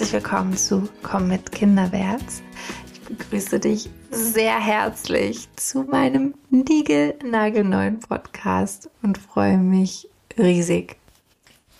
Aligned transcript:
herzlich 0.00 0.22
willkommen 0.22 0.56
zu 0.56 0.88
Komm 1.02 1.28
mit 1.28 1.52
Kinderwärts. 1.52 2.42
Ich 2.90 3.02
begrüße 3.02 3.60
dich 3.60 3.90
sehr 4.10 4.58
herzlich 4.58 5.46
zu 5.56 5.82
meinem 5.82 6.32
Nigel-Nagelneuen 6.48 8.00
Podcast 8.00 8.88
und 9.02 9.18
freue 9.18 9.58
mich 9.58 10.08
riesig. 10.38 10.96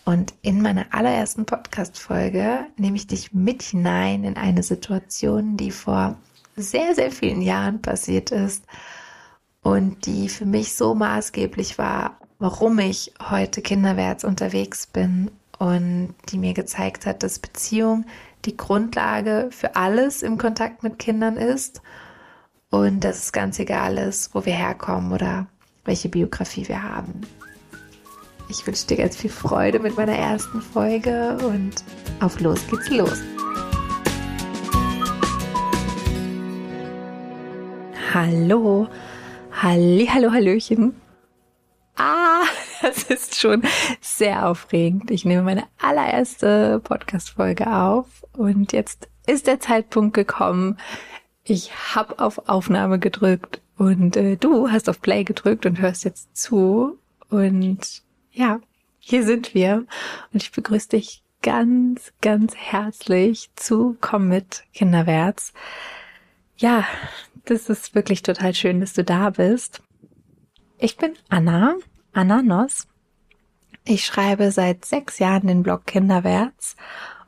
Und 0.05 0.35
in 0.43 0.61
meiner 0.61 0.85
allerersten 0.91 1.47
Podcast-Folge 1.47 2.67
nehme 2.77 2.97
ich 2.97 3.07
dich 3.07 3.33
mit 3.33 3.63
hinein 3.63 4.25
in 4.25 4.37
eine 4.37 4.63
Situation, 4.63 5.57
die 5.57 5.71
vor 5.71 6.19
sehr, 6.57 6.95
sehr 6.95 7.13
vielen 7.13 7.41
Jahren 7.41 7.81
passiert 7.81 8.33
ist 8.33 8.67
und 9.63 10.05
die 10.05 10.29
für 10.29 10.45
mich 10.45 10.75
so 10.75 10.95
maßgeblich 10.95 11.79
war, 11.79 12.19
warum 12.39 12.81
ich 12.81 13.15
heute 13.31 13.63
kinderwärts 13.63 14.25
unterwegs 14.25 14.87
bin 14.87 15.31
und 15.61 16.15
die 16.31 16.39
mir 16.39 16.55
gezeigt 16.55 17.05
hat, 17.05 17.23
dass 17.23 17.39
Beziehung 17.39 18.07
die 18.47 18.57
Grundlage 18.57 19.49
für 19.51 19.77
alles 19.77 20.23
im 20.23 20.39
Kontakt 20.39 20.83
mit 20.83 20.99
Kindern 20.99 21.37
ist 21.37 21.83
und 22.71 23.05
dass 23.05 23.25
es 23.25 23.33
ganz 23.33 23.59
egal 23.59 23.99
ist, 23.99 24.35
wo 24.35 24.47
wir 24.47 24.55
herkommen 24.55 25.13
oder 25.13 25.47
welche 25.85 26.09
Biografie 26.09 26.67
wir 26.67 26.83
haben. 26.83 27.21
Ich 28.49 28.67
wünsche 28.67 28.87
dir 28.87 28.97
ganz 28.97 29.17
viel 29.17 29.29
Freude 29.29 29.81
mit 29.81 29.99
meiner 29.99 30.17
ersten 30.17 30.63
Folge 30.63 31.37
und 31.47 31.85
auf 32.21 32.41
los 32.41 32.67
geht's 32.69 32.89
los. 32.89 33.19
Hallo, 38.15 38.89
halli, 39.53 40.07
hallo, 40.07 40.33
hallöchen. 40.33 40.95
Das 42.91 43.05
ist 43.05 43.39
schon 43.39 43.63
sehr 44.01 44.49
aufregend. 44.49 45.13
Ich 45.13 45.25
nehme 45.25 45.43
meine 45.43 45.63
allererste 45.81 46.81
Podcast-Folge 46.83 47.73
auf 47.73 48.07
und 48.33 48.73
jetzt 48.73 49.09
ist 49.29 49.47
der 49.47 49.61
Zeitpunkt 49.61 50.13
gekommen. 50.13 50.77
Ich 51.45 51.71
habe 51.95 52.19
auf 52.19 52.49
Aufnahme 52.49 52.99
gedrückt 52.99 53.61
und 53.79 54.17
äh, 54.17 54.37
du 54.37 54.73
hast 54.73 54.89
auf 54.89 55.01
Play 55.01 55.23
gedrückt 55.23 55.67
und 55.67 55.81
hörst 55.81 56.03
jetzt 56.03 56.37
zu. 56.37 56.99
Und 57.29 58.03
ja, 58.33 58.59
hier 58.99 59.23
sind 59.23 59.55
wir 59.55 59.87
und 60.33 60.43
ich 60.43 60.51
begrüße 60.51 60.89
dich 60.89 61.23
ganz, 61.43 62.13
ganz 62.21 62.57
herzlich 62.57 63.51
zu 63.55 63.97
Komm 64.01 64.27
mit 64.27 64.65
Kinderwärts. 64.75 65.53
Ja, 66.57 66.85
das 67.45 67.69
ist 67.69 67.95
wirklich 67.95 68.23
total 68.23 68.53
schön, 68.53 68.81
dass 68.81 68.95
du 68.95 69.05
da 69.05 69.31
bist. 69.31 69.81
Ich 70.79 70.97
bin 70.97 71.13
Anna 71.29 71.77
Ananos. 72.13 72.87
Ich 73.85 74.05
schreibe 74.05 74.51
seit 74.51 74.85
sechs 74.85 75.19
Jahren 75.19 75.47
den 75.47 75.63
Blog 75.63 75.87
Kinderwärts 75.87 76.77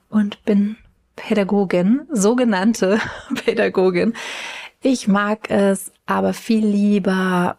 und 0.08 0.44
bin 0.44 0.76
Pädagogin, 1.16 2.02
sogenannte 2.10 3.00
Pädagogin. 3.44 4.14
Ich 4.82 5.08
mag 5.08 5.50
es 5.50 5.92
aber 6.06 6.34
viel 6.34 6.66
lieber, 6.66 7.58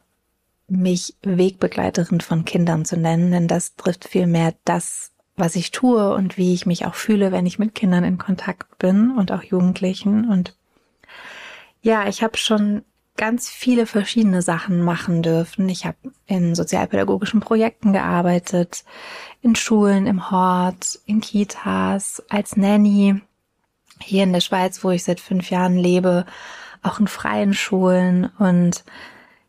mich 0.68 1.16
Wegbegleiterin 1.24 2.22
von 2.22 2.46
Kindern 2.46 2.86
zu 2.86 2.98
nennen, 2.98 3.32
denn 3.32 3.48
das 3.48 3.76
trifft 3.76 4.06
viel 4.06 4.28
mehr 4.28 4.54
das, 4.66 5.12
was 5.36 5.56
ich 5.56 5.72
tue 5.72 6.14
und 6.14 6.38
wie 6.38 6.54
ich 6.54 6.66
mich 6.66 6.86
auch 6.86 6.96
fühle, 6.96 7.32
wenn 7.32 7.46
ich 7.46 7.60
mit 7.60 7.76
Kindern 7.76 8.04
in 8.04 8.18
Kontakt 8.18 8.78
bin 8.78 9.12
und 9.18 9.32
auch 9.32 9.44
Jugendlichen. 9.44 10.30
Und 10.30 10.56
ja, 11.82 12.08
ich 12.08 12.24
habe 12.24 12.38
schon 12.38 12.84
ganz 13.16 13.50
viele 13.50 13.86
verschiedene 13.86 14.42
Sachen 14.42 14.82
machen 14.82 15.22
dürfen. 15.22 15.70
Ich 15.70 15.86
habe 15.86 15.98
in 16.26 16.56
sozialpädagogischen 16.56 17.40
Projekten 17.40 17.94
gearbeitet, 17.94 18.84
in 19.42 19.56
Schulen, 19.56 20.08
im 20.08 20.32
Hort, 20.32 21.00
in 21.06 21.22
Kitas, 21.22 22.24
als 22.30 22.58
Nanny, 22.58 23.22
hier 24.02 24.24
in 24.24 24.34
der 24.34 24.42
Schweiz, 24.42 24.84
wo 24.84 24.90
ich 24.90 25.04
seit 25.04 25.20
fünf 25.20 25.50
Jahren 25.52 25.78
lebe, 25.78 26.26
auch 26.82 27.00
in 27.00 27.08
freien 27.08 27.54
Schulen. 27.54 28.32
Und 28.40 28.84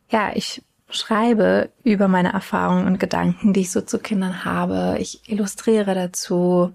ja, 0.09 0.31
ich 0.35 0.61
schreibe 0.89 1.71
über 1.83 2.07
meine 2.07 2.33
Erfahrungen 2.33 2.85
und 2.85 2.99
Gedanken, 2.99 3.53
die 3.53 3.61
ich 3.61 3.71
so 3.71 3.81
zu 3.81 3.99
Kindern 3.99 4.45
habe. 4.45 4.97
Ich 4.99 5.27
illustriere 5.29 5.95
dazu, 5.95 6.73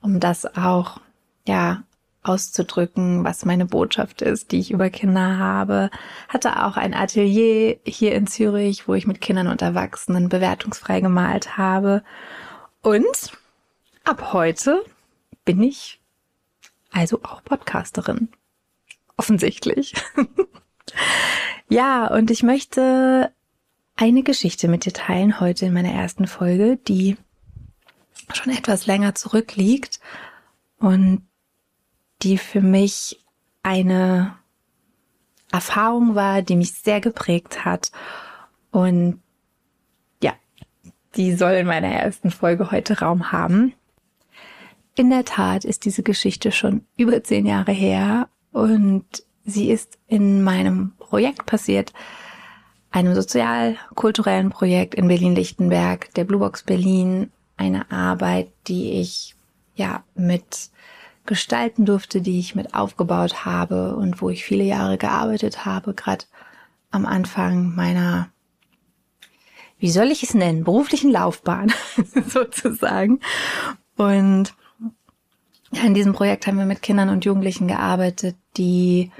um 0.00 0.20
das 0.20 0.56
auch, 0.56 1.00
ja, 1.46 1.82
auszudrücken, 2.22 3.24
was 3.24 3.44
meine 3.44 3.66
Botschaft 3.66 4.22
ist, 4.22 4.52
die 4.52 4.60
ich 4.60 4.70
über 4.70 4.90
Kinder 4.90 5.38
habe. 5.38 5.90
Hatte 6.28 6.64
auch 6.64 6.76
ein 6.76 6.94
Atelier 6.94 7.78
hier 7.84 8.14
in 8.14 8.26
Zürich, 8.26 8.86
wo 8.86 8.94
ich 8.94 9.06
mit 9.06 9.20
Kindern 9.20 9.48
und 9.48 9.62
Erwachsenen 9.62 10.28
bewertungsfrei 10.28 11.00
gemalt 11.00 11.56
habe. 11.56 12.02
Und 12.82 13.32
ab 14.04 14.32
heute 14.32 14.82
bin 15.44 15.62
ich 15.62 16.00
also 16.90 17.20
auch 17.22 17.42
Podcasterin. 17.42 18.28
Offensichtlich. 19.16 19.94
ja, 21.68 22.06
und 22.06 22.30
ich 22.30 22.42
möchte 22.42 23.32
eine 23.96 24.22
Geschichte 24.22 24.68
mit 24.68 24.84
dir 24.84 24.92
teilen 24.92 25.40
heute 25.40 25.66
in 25.66 25.72
meiner 25.72 25.92
ersten 25.92 26.26
Folge, 26.26 26.76
die 26.76 27.16
schon 28.32 28.52
etwas 28.52 28.86
länger 28.86 29.14
zurückliegt 29.14 30.00
und 30.78 31.26
die 32.22 32.38
für 32.38 32.60
mich 32.60 33.24
eine 33.62 34.36
Erfahrung 35.52 36.14
war, 36.14 36.42
die 36.42 36.56
mich 36.56 36.72
sehr 36.72 37.00
geprägt 37.00 37.64
hat. 37.64 37.90
Und 38.70 39.20
ja, 40.22 40.32
die 41.16 41.34
soll 41.34 41.52
in 41.52 41.66
meiner 41.66 41.88
ersten 41.88 42.30
Folge 42.30 42.70
heute 42.70 43.00
Raum 43.00 43.32
haben. 43.32 43.74
In 44.94 45.10
der 45.10 45.24
Tat 45.24 45.64
ist 45.64 45.84
diese 45.84 46.02
Geschichte 46.02 46.52
schon 46.52 46.84
über 46.96 47.22
zehn 47.22 47.46
Jahre 47.46 47.72
her 47.72 48.28
und 48.52 49.06
sie 49.44 49.70
ist 49.70 49.98
in 50.06 50.42
meinem 50.42 50.92
Projekt 50.98 51.46
passiert, 51.46 51.92
einem 52.90 53.14
sozial-kulturellen 53.14 54.50
Projekt 54.50 54.94
in 54.94 55.08
Berlin-Lichtenberg, 55.08 56.12
der 56.14 56.24
Blue 56.24 56.40
Box 56.40 56.64
Berlin, 56.64 57.30
eine 57.56 57.90
Arbeit, 57.90 58.50
die 58.66 59.00
ich 59.00 59.36
ja 59.74 60.02
mit 60.14 60.70
gestalten 61.26 61.84
durfte, 61.84 62.20
die 62.20 62.38
ich 62.38 62.54
mit 62.54 62.74
aufgebaut 62.74 63.44
habe 63.44 63.94
und 63.96 64.20
wo 64.20 64.30
ich 64.30 64.44
viele 64.44 64.64
Jahre 64.64 64.98
gearbeitet 64.98 65.64
habe, 65.64 65.94
gerade 65.94 66.24
am 66.90 67.06
Anfang 67.06 67.74
meiner, 67.74 68.30
wie 69.78 69.90
soll 69.90 70.10
ich 70.10 70.22
es 70.22 70.34
nennen, 70.34 70.64
beruflichen 70.64 71.10
Laufbahn 71.10 71.72
sozusagen. 72.26 73.20
Und 73.96 74.54
in 75.84 75.94
diesem 75.94 76.12
Projekt 76.12 76.46
haben 76.46 76.58
wir 76.58 76.66
mit 76.66 76.82
Kindern 76.82 77.10
und 77.10 77.24
Jugendlichen 77.24 77.68
gearbeitet, 77.68 78.36
die 78.56 79.12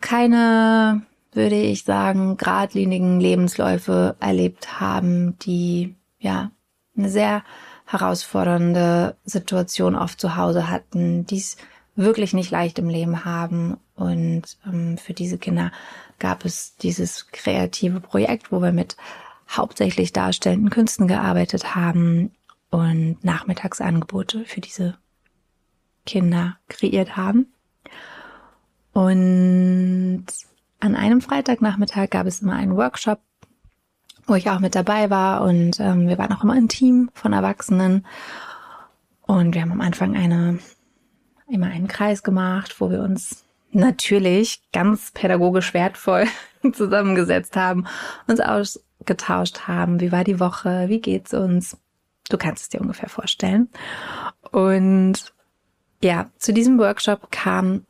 keine, 0.00 1.02
würde 1.32 1.60
ich 1.60 1.84
sagen, 1.84 2.38
geradlinigen 2.38 3.20
Lebensläufe 3.20 4.16
erlebt 4.20 4.80
haben, 4.80 5.38
die 5.40 5.96
ja 6.18 6.50
eine 6.96 7.10
sehr 7.10 7.44
herausfordernde 7.90 9.16
Situation 9.24 9.96
oft 9.96 10.20
zu 10.20 10.36
Hause 10.36 10.68
hatten, 10.68 11.26
die 11.26 11.38
es 11.38 11.56
wirklich 11.96 12.32
nicht 12.32 12.50
leicht 12.50 12.78
im 12.78 12.88
Leben 12.88 13.24
haben. 13.24 13.78
Und 13.96 14.42
ähm, 14.64 14.96
für 14.96 15.12
diese 15.12 15.38
Kinder 15.38 15.72
gab 16.18 16.44
es 16.44 16.76
dieses 16.76 17.26
kreative 17.32 18.00
Projekt, 18.00 18.52
wo 18.52 18.62
wir 18.62 18.72
mit 18.72 18.96
hauptsächlich 19.48 20.12
darstellenden 20.12 20.70
Künsten 20.70 21.08
gearbeitet 21.08 21.74
haben 21.74 22.30
und 22.70 23.22
Nachmittagsangebote 23.24 24.44
für 24.44 24.60
diese 24.60 24.96
Kinder 26.06 26.58
kreiert 26.68 27.16
haben. 27.16 27.52
Und 28.92 30.26
an 30.78 30.94
einem 30.94 31.20
Freitagnachmittag 31.20 32.10
gab 32.10 32.26
es 32.26 32.40
immer 32.40 32.54
einen 32.54 32.76
Workshop 32.76 33.20
wo 34.30 34.36
ich 34.36 34.48
auch 34.48 34.60
mit 34.60 34.76
dabei 34.76 35.10
war 35.10 35.42
und 35.42 35.80
ähm, 35.80 36.06
wir 36.06 36.16
waren 36.16 36.32
auch 36.32 36.44
immer 36.44 36.54
ein 36.54 36.68
Team 36.68 37.10
von 37.14 37.32
Erwachsenen 37.32 38.06
und 39.22 39.54
wir 39.54 39.60
haben 39.60 39.72
am 39.72 39.80
Anfang 39.80 40.16
eine 40.16 40.60
immer 41.48 41.66
einen 41.66 41.88
Kreis 41.88 42.22
gemacht, 42.22 42.80
wo 42.80 42.90
wir 42.90 43.02
uns 43.02 43.44
natürlich 43.72 44.62
ganz 44.72 45.10
pädagogisch 45.10 45.74
wertvoll 45.74 46.26
zusammengesetzt 46.72 47.56
haben, 47.56 47.88
uns 48.28 48.40
ausgetauscht 48.40 49.66
haben, 49.66 50.00
wie 50.00 50.12
war 50.12 50.22
die 50.22 50.38
Woche, 50.38 50.88
wie 50.88 51.00
geht's 51.00 51.34
uns. 51.34 51.76
Du 52.28 52.38
kannst 52.38 52.62
es 52.62 52.68
dir 52.68 52.80
ungefähr 52.80 53.08
vorstellen. 53.08 53.68
Und 54.52 55.32
ja, 56.02 56.30
zu 56.38 56.52
diesem 56.52 56.78
Workshop 56.78 57.32
kam 57.32 57.84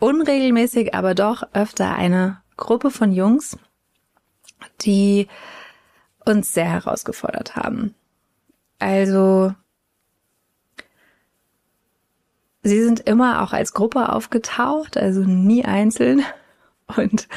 unregelmäßig, 0.00 0.94
aber 0.94 1.14
doch 1.14 1.42
öfter 1.54 1.94
eine 1.94 2.42
Gruppe 2.58 2.90
von 2.90 3.12
Jungs, 3.12 3.56
die 4.82 5.28
uns 6.24 6.52
sehr 6.52 6.70
herausgefordert 6.70 7.56
haben. 7.56 7.94
Also, 8.78 9.54
sie 12.62 12.82
sind 12.82 13.00
immer 13.00 13.42
auch 13.42 13.52
als 13.52 13.72
Gruppe 13.72 14.12
aufgetaucht, 14.12 14.96
also 14.96 15.20
nie 15.20 15.64
einzeln. 15.64 16.24
Und 16.96 17.28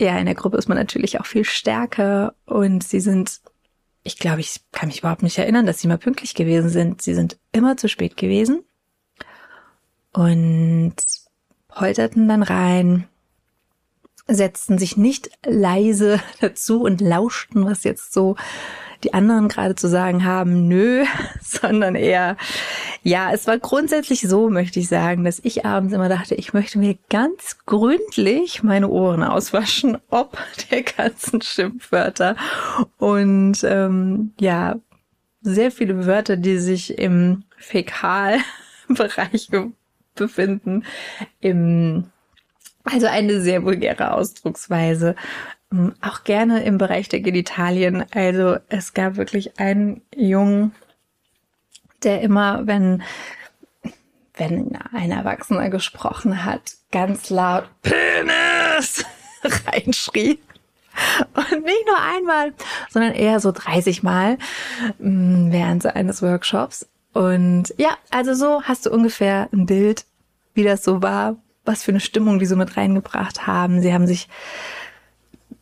ja, 0.00 0.16
in 0.18 0.26
der 0.26 0.34
Gruppe 0.34 0.56
ist 0.56 0.68
man 0.68 0.78
natürlich 0.78 1.18
auch 1.20 1.26
viel 1.26 1.44
stärker 1.44 2.34
und 2.44 2.84
sie 2.84 3.00
sind 3.00 3.40
ich 4.08 4.18
glaube, 4.18 4.40
ich 4.40 4.60
kann 4.72 4.88
mich 4.88 5.00
überhaupt 5.00 5.22
nicht 5.22 5.36
erinnern, 5.36 5.66
dass 5.66 5.80
sie 5.80 5.88
mal 5.88 5.98
pünktlich 5.98 6.34
gewesen 6.34 6.70
sind. 6.70 7.02
Sie 7.02 7.14
sind 7.14 7.38
immer 7.52 7.76
zu 7.76 7.88
spät 7.88 8.16
gewesen 8.16 8.64
und 10.12 10.94
polterten 11.68 12.26
dann 12.26 12.42
rein, 12.42 13.06
setzten 14.28 14.78
sich 14.78 14.96
nicht 14.96 15.30
leise 15.44 16.20
dazu 16.40 16.82
und 16.82 17.00
lauschten, 17.00 17.64
was 17.64 17.84
jetzt 17.84 18.12
so 18.12 18.36
die 19.04 19.14
anderen 19.14 19.46
gerade 19.48 19.76
zu 19.76 19.88
sagen 19.88 20.24
haben, 20.24 20.66
nö, 20.66 21.04
sondern 21.42 21.94
eher, 21.94 22.36
ja, 23.02 23.32
es 23.32 23.46
war 23.46 23.58
grundsätzlich 23.58 24.22
so, 24.22 24.50
möchte 24.50 24.80
ich 24.80 24.88
sagen, 24.88 25.24
dass 25.24 25.38
ich 25.42 25.64
abends 25.64 25.94
immer 25.94 26.08
dachte, 26.08 26.34
ich 26.34 26.52
möchte 26.52 26.78
mir 26.78 26.96
ganz 27.08 27.58
gründlich 27.64 28.62
meine 28.62 28.88
Ohren 28.88 29.22
auswaschen, 29.22 29.98
ob 30.10 30.36
der 30.70 30.82
ganzen 30.82 31.40
Schimpfwörter. 31.42 32.36
Und 32.98 33.62
ähm, 33.62 34.32
ja, 34.40 34.76
sehr 35.42 35.70
viele 35.70 36.06
Wörter, 36.06 36.36
die 36.36 36.58
sich 36.58 36.98
im 36.98 37.44
Fäkalbereich 37.56 39.48
befinden, 40.16 40.84
im 41.40 42.10
also 42.84 43.06
eine 43.06 43.40
sehr 43.40 43.64
vulgäre 43.64 44.12
Ausdrucksweise. 44.12 45.14
Ähm, 45.72 45.94
auch 46.00 46.24
gerne 46.24 46.62
im 46.64 46.78
Bereich 46.78 47.08
der 47.08 47.20
Genitalien. 47.20 48.04
Also 48.12 48.56
es 48.68 48.94
gab 48.94 49.16
wirklich 49.16 49.58
einen 49.58 50.02
Jungen, 50.14 50.74
der 52.02 52.20
immer, 52.22 52.66
wenn, 52.66 53.02
wenn 54.34 54.76
ein 54.92 55.10
Erwachsener 55.10 55.68
gesprochen 55.68 56.44
hat, 56.44 56.76
ganz 56.90 57.30
laut 57.30 57.68
Penis 57.82 59.04
reinschrie. 59.66 60.38
Und 61.34 61.64
nicht 61.64 61.86
nur 61.86 62.00
einmal, 62.00 62.52
sondern 62.90 63.12
eher 63.12 63.38
so 63.38 63.52
30 63.52 64.02
Mal 64.02 64.36
mm, 64.98 65.52
während 65.52 65.86
eines 65.86 66.22
Workshops. 66.22 66.88
Und 67.12 67.72
ja, 67.76 67.96
also 68.10 68.34
so 68.34 68.62
hast 68.62 68.86
du 68.86 68.90
ungefähr 68.90 69.48
ein 69.52 69.66
Bild, 69.66 70.06
wie 70.54 70.64
das 70.64 70.82
so 70.82 71.02
war, 71.02 71.36
was 71.68 71.84
für 71.84 71.92
eine 71.92 72.00
Stimmung 72.00 72.38
die 72.40 72.46
so 72.46 72.56
mit 72.56 72.76
reingebracht 72.76 73.46
haben. 73.46 73.80
Sie 73.80 73.92
haben 73.92 74.06
sich 74.06 74.28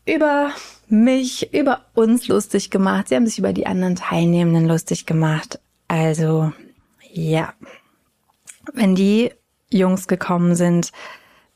über 0.06 0.50
mich, 0.88 1.52
über 1.52 1.82
uns 1.94 2.28
lustig 2.28 2.70
gemacht. 2.70 3.08
Sie 3.08 3.16
haben 3.16 3.26
sich 3.26 3.38
über 3.38 3.52
die 3.52 3.66
anderen 3.66 3.96
Teilnehmenden 3.96 4.66
lustig 4.66 5.04
gemacht. 5.04 5.58
Also, 5.88 6.52
ja. 7.12 7.52
Wenn 8.72 8.94
die 8.94 9.32
Jungs 9.70 10.08
gekommen 10.08 10.54
sind, 10.54 10.92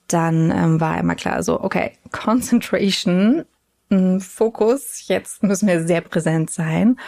dann 0.08 0.50
ähm, 0.50 0.80
war 0.80 0.98
immer 0.98 1.14
klar 1.14 1.42
so, 1.42 1.60
okay, 1.60 1.92
Concentration, 2.10 3.44
Fokus, 4.18 5.08
jetzt 5.08 5.42
müssen 5.42 5.66
wir 5.66 5.84
sehr 5.86 6.00
präsent 6.00 6.50
sein. 6.50 6.98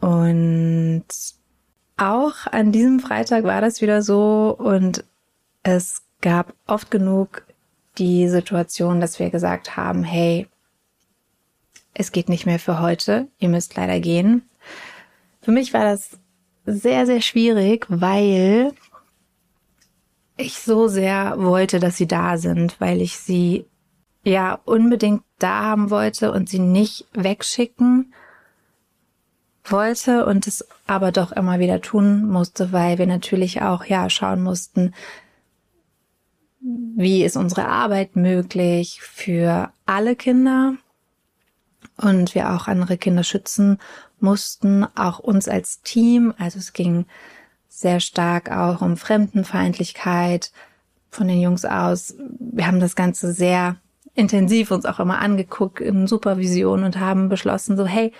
Und 0.00 1.04
auch 1.96 2.34
an 2.50 2.72
diesem 2.72 3.00
Freitag 3.00 3.44
war 3.44 3.60
das 3.60 3.80
wieder 3.80 4.02
so 4.02 4.54
und 4.58 5.04
es 5.62 6.02
gab 6.20 6.54
oft 6.66 6.90
genug 6.90 7.46
die 7.98 8.28
Situation, 8.28 9.00
dass 9.00 9.18
wir 9.18 9.30
gesagt 9.30 9.76
haben, 9.76 10.04
hey, 10.04 10.46
es 11.94 12.12
geht 12.12 12.28
nicht 12.28 12.46
mehr 12.46 12.58
für 12.58 12.80
heute, 12.80 13.28
ihr 13.38 13.48
müsst 13.48 13.74
leider 13.76 14.00
gehen. 14.00 14.42
Für 15.40 15.50
mich 15.50 15.72
war 15.72 15.84
das 15.84 16.18
sehr, 16.66 17.06
sehr 17.06 17.20
schwierig, 17.20 17.86
weil 17.88 18.74
ich 20.36 20.58
so 20.58 20.88
sehr 20.88 21.36
wollte, 21.38 21.80
dass 21.80 21.96
sie 21.96 22.06
da 22.06 22.36
sind, 22.36 22.80
weil 22.80 23.00
ich 23.00 23.16
sie 23.16 23.64
ja 24.24 24.58
unbedingt 24.64 25.22
da 25.38 25.62
haben 25.62 25.90
wollte 25.90 26.32
und 26.32 26.48
sie 26.48 26.58
nicht 26.58 27.06
wegschicken 27.12 28.12
wollte 29.64 30.26
und 30.26 30.46
es 30.46 30.66
aber 30.86 31.12
doch 31.12 31.32
immer 31.32 31.58
wieder 31.58 31.80
tun 31.80 32.28
musste, 32.28 32.72
weil 32.72 32.98
wir 32.98 33.06
natürlich 33.06 33.62
auch 33.62 33.84
ja 33.84 34.10
schauen 34.10 34.42
mussten, 34.42 34.94
wie 36.60 37.24
ist 37.24 37.36
unsere 37.36 37.66
Arbeit 37.66 38.16
möglich 38.16 39.00
für 39.02 39.70
alle 39.84 40.16
Kinder 40.16 40.74
und 41.96 42.34
wir 42.34 42.52
auch 42.52 42.68
andere 42.68 42.96
Kinder 42.98 43.22
schützen 43.22 43.78
mussten, 44.20 44.86
auch 44.94 45.18
uns 45.18 45.48
als 45.48 45.82
Team. 45.82 46.34
Also 46.38 46.58
es 46.58 46.72
ging 46.72 47.06
sehr 47.68 48.00
stark 48.00 48.50
auch 48.50 48.80
um 48.80 48.96
Fremdenfeindlichkeit 48.96 50.52
von 51.10 51.28
den 51.28 51.40
Jungs 51.40 51.64
aus. 51.64 52.14
Wir 52.38 52.66
haben 52.66 52.80
das 52.80 52.96
Ganze 52.96 53.32
sehr 53.32 53.76
intensiv 54.14 54.70
uns 54.70 54.86
auch 54.86 54.98
immer 54.98 55.18
angeguckt 55.18 55.80
in 55.80 56.06
Supervision 56.06 56.84
und 56.84 56.98
haben 56.98 57.28
beschlossen, 57.28 57.76
so 57.76 57.86
hey, 57.86 58.12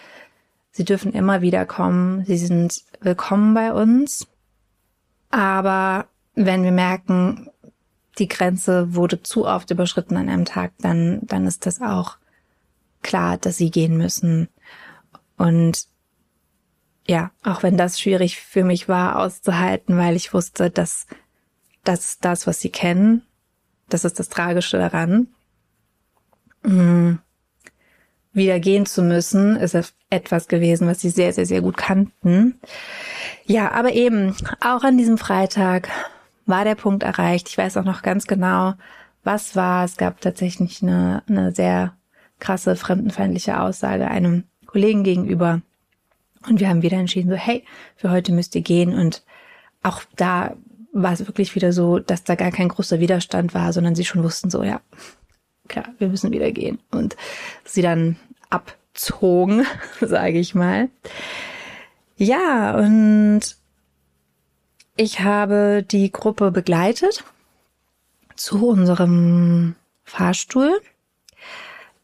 sie 0.71 0.85
dürfen 0.85 1.13
immer 1.13 1.41
wieder 1.41 1.65
kommen, 1.65 2.25
sie 2.27 2.37
sind 2.37 2.83
willkommen 3.01 3.55
bei 3.55 3.73
uns. 3.73 4.27
Aber 5.31 6.07
wenn 6.35 6.63
wir 6.63 6.73
merken, 6.73 7.49
die 8.19 8.29
Grenze 8.29 8.95
wurde 8.95 9.23
zu 9.23 9.47
oft 9.47 9.71
überschritten 9.71 10.17
an 10.17 10.29
einem 10.29 10.45
Tag, 10.45 10.73
dann, 10.79 11.21
dann 11.23 11.47
ist 11.47 11.67
das 11.67 11.81
auch 11.81 12.17
klar, 13.03 13.37
dass 13.37 13.57
sie 13.57 13.71
gehen 13.71 13.97
müssen. 13.97 14.49
Und 15.37 15.87
ja, 17.07 17.31
auch 17.45 17.63
wenn 17.63 17.77
das 17.77 18.01
schwierig 18.01 18.41
für 18.41 18.65
mich 18.65 18.89
war 18.89 19.17
auszuhalten, 19.17 19.97
weil 19.97 20.17
ich 20.17 20.35
wusste, 20.35 20.71
dass 20.71 21.07
das 21.85 22.19
das, 22.19 22.47
was 22.47 22.61
sie 22.61 22.71
kennen. 22.71 23.23
Das 23.89 24.05
ist 24.05 24.19
das 24.19 24.29
Tragische 24.29 24.79
daran. 24.79 25.29
Mhm. 26.63 27.21
Wieder 28.33 28.61
gehen 28.61 28.85
zu 28.87 29.03
müssen, 29.03 29.57
ist 29.57 29.95
etwas 30.11 30.49
gewesen, 30.49 30.89
was 30.89 31.01
sie 31.01 31.11
sehr, 31.11 31.33
sehr, 31.33 31.47
sehr 31.47 31.63
gut 31.63 31.77
kannten. 31.77 32.61
Ja, 33.45 33.71
aber 33.71 33.93
eben, 33.93 34.37
auch 34.61 34.83
an 34.83 34.99
diesem 34.99 35.17
Freitag 35.17 35.89
war 36.47 36.65
der 36.65 36.77
Punkt 36.77 37.03
erreicht. 37.03 37.49
Ich 37.49 37.59
weiß 37.59 37.77
auch 37.77 37.85
noch 37.85 38.03
ganz 38.03 38.27
genau, 38.27 38.75
was 39.25 39.57
war. 39.57 39.85
Es 39.85 39.97
gab 39.97 40.21
tatsächlich 40.21 40.83
eine, 40.83 41.23
eine 41.29 41.53
sehr 41.53 41.95
krasse 42.39 42.77
fremdenfeindliche 42.77 43.61
Aussage 43.61 44.09
einem 44.09 44.45
Kollegen 44.67 45.03
gegenüber. 45.05 45.61
Und 46.49 46.61
wir 46.61 46.69
haben 46.69 46.83
wieder 46.83 46.99
entschieden, 46.99 47.31
so, 47.31 47.37
hey, 47.37 47.65
für 47.97 48.11
heute 48.11 48.33
müsst 48.33 48.55
ihr 48.55 48.61
gehen. 48.61 48.95
Und 48.95 49.25
auch 49.83 50.03
da 50.17 50.55
war 50.93 51.13
es 51.13 51.27
wirklich 51.27 51.55
wieder 51.55 51.73
so, 51.73 51.99
dass 51.99 52.25
da 52.25 52.37
gar 52.37 52.53
kein 52.53 52.69
großer 52.69 53.01
Widerstand 53.01 53.53
war, 53.53 53.73
sondern 53.73 53.95
sie 53.95 54.05
schon 54.05 54.23
wussten 54.23 54.51
so, 54.51 54.63
ja, 54.63 54.81
klar, 55.69 55.87
wir 55.99 56.09
müssen 56.09 56.33
wieder 56.33 56.53
gehen. 56.53 56.79
Und 56.91 57.17
sie 57.65 57.83
dann 57.83 58.17
abzogen, 58.49 59.67
sage 60.01 60.39
ich 60.39 60.55
mal. 60.55 60.89
Ja, 62.17 62.77
und 62.79 63.57
ich 64.97 65.21
habe 65.21 65.85
die 65.89 66.11
Gruppe 66.11 66.51
begleitet 66.51 67.25
zu 68.35 68.69
unserem 68.69 69.77
Fahrstuhl. 70.05 70.81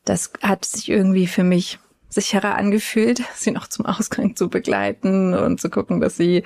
Das 0.05 0.33
hat 0.43 0.65
sich 0.65 0.89
irgendwie 0.89 1.27
für 1.27 1.45
mich 1.45 1.79
sicherer 2.09 2.57
angefühlt, 2.57 3.23
sie 3.35 3.51
noch 3.51 3.67
zum 3.67 3.87
Ausgang 3.87 4.37
zu 4.37 4.49
begleiten 4.49 5.35
und 5.35 5.61
zu 5.61 5.71
gucken, 5.71 6.01
dass 6.01 6.17
sie 6.17 6.45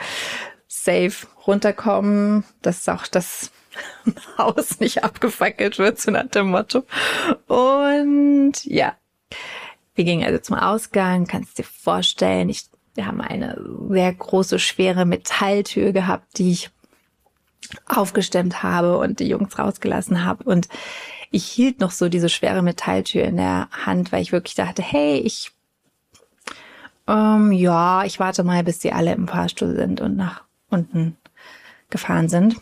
safe 0.68 1.26
runterkommen, 1.46 2.44
dass 2.62 2.88
auch 2.88 3.06
das 3.06 3.50
Haus 4.38 4.80
nicht 4.80 5.04
abgefackelt 5.04 5.78
wird, 5.78 6.00
so 6.00 6.10
nach 6.10 6.28
dem 6.28 6.50
Motto. 6.50 6.84
Und 7.46 8.64
ja, 8.64 8.94
wir 9.94 10.04
gingen 10.04 10.26
also 10.26 10.38
zum 10.38 10.56
Ausgang, 10.56 11.26
kannst 11.26 11.58
dir 11.58 11.64
vorstellen, 11.64 12.48
ich 12.48 12.64
wir 12.96 13.06
haben 13.06 13.20
eine 13.20 13.60
sehr 13.88 14.12
große, 14.12 14.58
schwere 14.58 15.04
Metalltür 15.04 15.92
gehabt, 15.92 16.38
die 16.38 16.52
ich 16.52 16.70
aufgestemmt 17.86 18.62
habe 18.62 18.98
und 18.98 19.20
die 19.20 19.28
Jungs 19.28 19.58
rausgelassen 19.58 20.24
habe. 20.24 20.44
Und 20.44 20.68
ich 21.30 21.44
hielt 21.44 21.80
noch 21.80 21.90
so 21.90 22.08
diese 22.08 22.28
schwere 22.28 22.62
Metalltür 22.62 23.24
in 23.24 23.36
der 23.36 23.68
Hand, 23.70 24.12
weil 24.12 24.22
ich 24.22 24.32
wirklich 24.32 24.54
dachte, 24.54 24.82
hey, 24.82 25.18
ich, 25.18 25.52
ähm, 27.08 27.52
ja, 27.52 28.04
ich 28.04 28.20
warte 28.20 28.44
mal, 28.44 28.62
bis 28.64 28.80
sie 28.80 28.92
alle 28.92 29.12
im 29.12 29.28
Fahrstuhl 29.28 29.74
sind 29.74 30.00
und 30.00 30.16
nach 30.16 30.44
unten 30.70 31.16
gefahren 31.90 32.28
sind. 32.28 32.56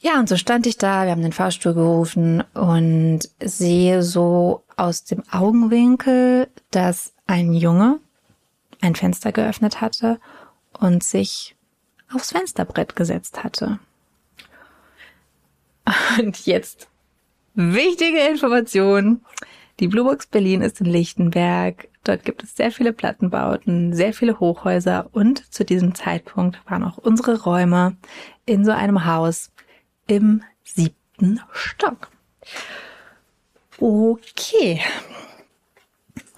Ja, 0.00 0.20
und 0.20 0.28
so 0.28 0.36
stand 0.36 0.66
ich 0.66 0.78
da, 0.78 1.04
wir 1.04 1.10
haben 1.10 1.22
den 1.22 1.32
Fahrstuhl 1.32 1.74
gerufen 1.74 2.44
und 2.54 3.20
sehe 3.40 4.02
so 4.04 4.62
aus 4.76 5.02
dem 5.04 5.24
Augenwinkel, 5.30 6.48
dass 6.70 7.12
ein 7.26 7.52
Junge 7.52 7.98
ein 8.80 8.94
Fenster 8.94 9.32
geöffnet 9.32 9.80
hatte 9.80 10.20
und 10.78 11.02
sich 11.02 11.56
aufs 12.12 12.32
Fensterbrett 12.32 12.96
gesetzt 12.96 13.42
hatte. 13.44 13.78
Und 16.18 16.46
jetzt 16.46 16.88
wichtige 17.54 18.20
Information. 18.20 19.22
Die 19.80 19.88
Bluebox 19.88 20.26
Berlin 20.26 20.62
ist 20.62 20.80
in 20.80 20.86
Lichtenberg. 20.86 21.88
Dort 22.04 22.24
gibt 22.24 22.42
es 22.42 22.56
sehr 22.56 22.72
viele 22.72 22.92
Plattenbauten, 22.92 23.92
sehr 23.92 24.12
viele 24.12 24.40
Hochhäuser 24.40 25.08
und 25.12 25.52
zu 25.52 25.64
diesem 25.64 25.94
Zeitpunkt 25.94 26.58
waren 26.66 26.82
auch 26.82 26.98
unsere 26.98 27.42
Räume 27.42 27.96
in 28.46 28.64
so 28.64 28.72
einem 28.72 29.04
Haus 29.04 29.52
im 30.06 30.42
siebten 30.64 31.40
Stock. 31.52 32.08
Okay. 33.78 34.80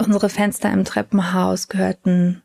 Unsere 0.01 0.31
Fenster 0.31 0.73
im 0.73 0.87
Treppenhaus 0.87 1.69
gehörten 1.69 2.43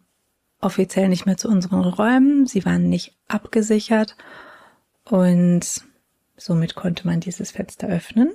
offiziell 0.59 1.07
nicht 1.07 1.25
mehr 1.25 1.38
zu 1.38 1.47
unseren 1.47 1.85
Räumen. 1.85 2.45
Sie 2.45 2.65
waren 2.65 2.89
nicht 2.89 3.15
abgesichert 3.29 4.17
und 5.05 5.65
somit 6.35 6.75
konnte 6.75 7.07
man 7.07 7.21
dieses 7.21 7.51
Fenster 7.51 7.88
öffnen. 7.88 8.33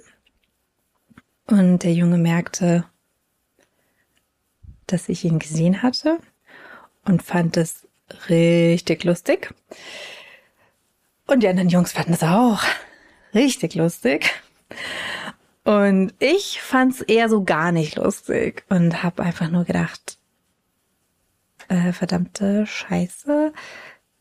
Und 1.46 1.82
der 1.82 1.92
Junge 1.92 2.16
merkte, 2.16 2.86
dass 4.86 5.10
ich 5.10 5.22
ihn 5.22 5.38
gesehen 5.38 5.82
hatte 5.82 6.18
und 7.04 7.22
fand 7.22 7.58
es 7.58 7.86
richtig 8.30 9.04
lustig. 9.04 9.54
Und 11.26 11.42
die 11.42 11.48
anderen 11.48 11.68
Jungs 11.68 11.92
fanden 11.92 12.14
es 12.14 12.22
auch 12.22 12.62
richtig 13.34 13.74
lustig. 13.74 14.30
Und 15.64 16.14
ich 16.18 16.60
fand 16.62 16.94
es 16.94 17.00
eher 17.02 17.28
so 17.28 17.44
gar 17.44 17.70
nicht 17.72 17.96
lustig 17.96 18.64
und 18.68 19.02
habe 19.02 19.22
einfach 19.22 19.50
nur 19.50 19.64
gedacht, 19.64 20.18
äh, 21.68 21.92
verdammte 21.92 22.66
Scheiße, 22.66 23.52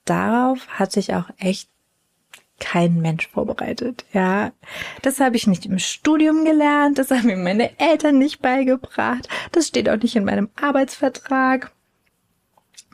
darauf 0.05 0.67
hatte 0.67 0.99
ich 0.99 1.13
auch 1.13 1.29
echt 1.37 1.69
kein 2.59 3.01
Mensch 3.01 3.27
vorbereitet. 3.27 4.05
Ja, 4.13 4.51
das 5.01 5.19
habe 5.19 5.37
ich 5.37 5.47
nicht 5.47 5.65
im 5.65 5.79
Studium 5.79 6.43
gelernt, 6.43 6.97
das 6.97 7.09
haben 7.09 7.27
mir 7.27 7.37
meine 7.37 7.79
Eltern 7.79 8.17
nicht 8.17 8.41
beigebracht, 8.41 9.27
das 9.51 9.67
steht 9.67 9.89
auch 9.89 9.97
nicht 9.97 10.15
in 10.15 10.25
meinem 10.25 10.49
Arbeitsvertrag. 10.61 11.71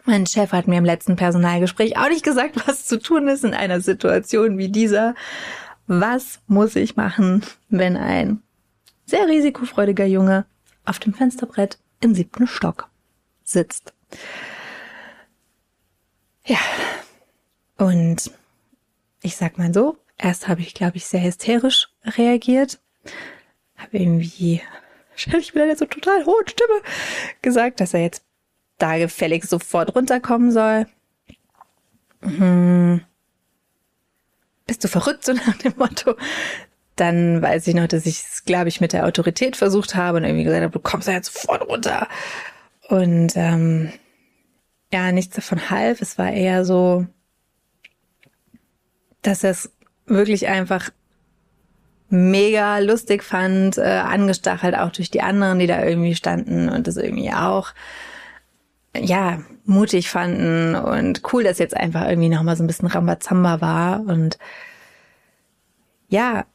Mein 0.05 0.27
Chef 0.27 0.51
hat 0.51 0.67
mir 0.67 0.77
im 0.77 0.85
letzten 0.85 1.15
Personalgespräch 1.15 1.97
auch 1.97 2.09
nicht 2.09 2.23
gesagt, 2.23 2.67
was 2.67 2.85
zu 2.85 2.99
tun 2.99 3.27
ist 3.27 3.43
in 3.43 3.55
einer 3.55 3.81
Situation 3.81 4.59
wie 4.59 4.69
dieser. 4.69 5.15
Was 5.87 6.39
muss 6.47 6.75
ich 6.75 6.95
machen, 6.95 7.43
wenn 7.69 7.95
ein 7.95 8.41
sehr 9.05 9.27
risikofreudiger 9.27 10.05
Junge 10.05 10.45
auf 10.83 10.99
dem 10.99 11.13
Fensterbrett 11.13 11.77
im 12.01 12.15
siebten 12.15 12.47
Stock 12.47 12.89
sitzt? 13.43 13.93
Ja, 16.45 16.59
und 17.77 18.31
ich 19.21 19.35
sag 19.35 19.57
mal 19.57 19.73
so, 19.73 19.97
erst 20.17 20.47
habe 20.47 20.61
ich, 20.61 20.73
glaube 20.73 20.97
ich, 20.97 21.05
sehr 21.05 21.23
hysterisch 21.23 21.89
reagiert. 22.03 22.79
Habe 23.75 23.97
irgendwie, 23.97 24.61
wahrscheinlich 25.11 25.53
mit 25.53 25.63
einer 25.63 25.75
so 25.75 25.85
total 25.85 26.25
hohen 26.25 26.47
Stimme 26.47 26.81
gesagt, 27.41 27.79
dass 27.79 27.93
er 27.93 28.01
jetzt 28.01 28.23
da 28.77 28.97
gefällig 28.97 29.45
sofort 29.45 29.95
runterkommen 29.95 30.51
soll. 30.51 30.87
Hm. 32.21 32.74
Du 34.85 34.91
verrückt, 34.91 35.25
so 35.25 35.33
nach 35.33 35.57
dem 35.57 35.73
Motto? 35.77 36.13
Dann 36.95 37.41
weiß 37.41 37.65
ich 37.65 37.73
noch, 37.73 37.87
dass 37.87 38.05
ich 38.05 38.19
es, 38.19 38.45
glaube 38.45 38.69
ich, 38.69 38.81
mit 38.81 38.93
der 38.93 39.07
Autorität 39.07 39.55
versucht 39.55 39.95
habe 39.95 40.17
und 40.17 40.25
irgendwie 40.25 40.43
gesagt 40.43 40.61
habe, 40.61 40.71
du 40.71 40.79
kommst 40.79 41.07
da 41.07 41.13
jetzt 41.13 41.33
sofort 41.33 41.67
runter. 41.67 42.07
Und 42.87 43.35
ähm, 43.35 43.91
ja, 44.93 45.11
nichts 45.11 45.35
davon 45.35 45.71
half. 45.71 46.03
Es 46.03 46.19
war 46.19 46.31
eher 46.31 46.65
so, 46.65 47.07
dass 49.23 49.43
er 49.43 49.49
es 49.49 49.71
wirklich 50.05 50.49
einfach 50.49 50.91
mega 52.09 52.77
lustig 52.77 53.23
fand, 53.23 53.79
äh, 53.79 53.81
angestachelt 53.81 54.77
auch 54.77 54.91
durch 54.91 55.09
die 55.09 55.21
anderen, 55.21 55.57
die 55.57 55.65
da 55.65 55.83
irgendwie 55.83 56.13
standen 56.13 56.69
und 56.69 56.85
das 56.85 56.97
irgendwie 56.97 57.31
auch 57.31 57.73
ja 58.95 59.39
mutig 59.65 60.11
fanden 60.11 60.75
und 60.75 61.23
cool, 61.33 61.43
dass 61.43 61.57
jetzt 61.57 61.75
einfach 61.75 62.07
irgendwie 62.07 62.29
noch 62.29 62.43
mal 62.43 62.55
so 62.55 62.63
ein 62.63 62.67
bisschen 62.67 62.87
Rambazamba 62.87 63.61
war 63.61 64.01
und 64.01 64.37
ja, 66.15 66.45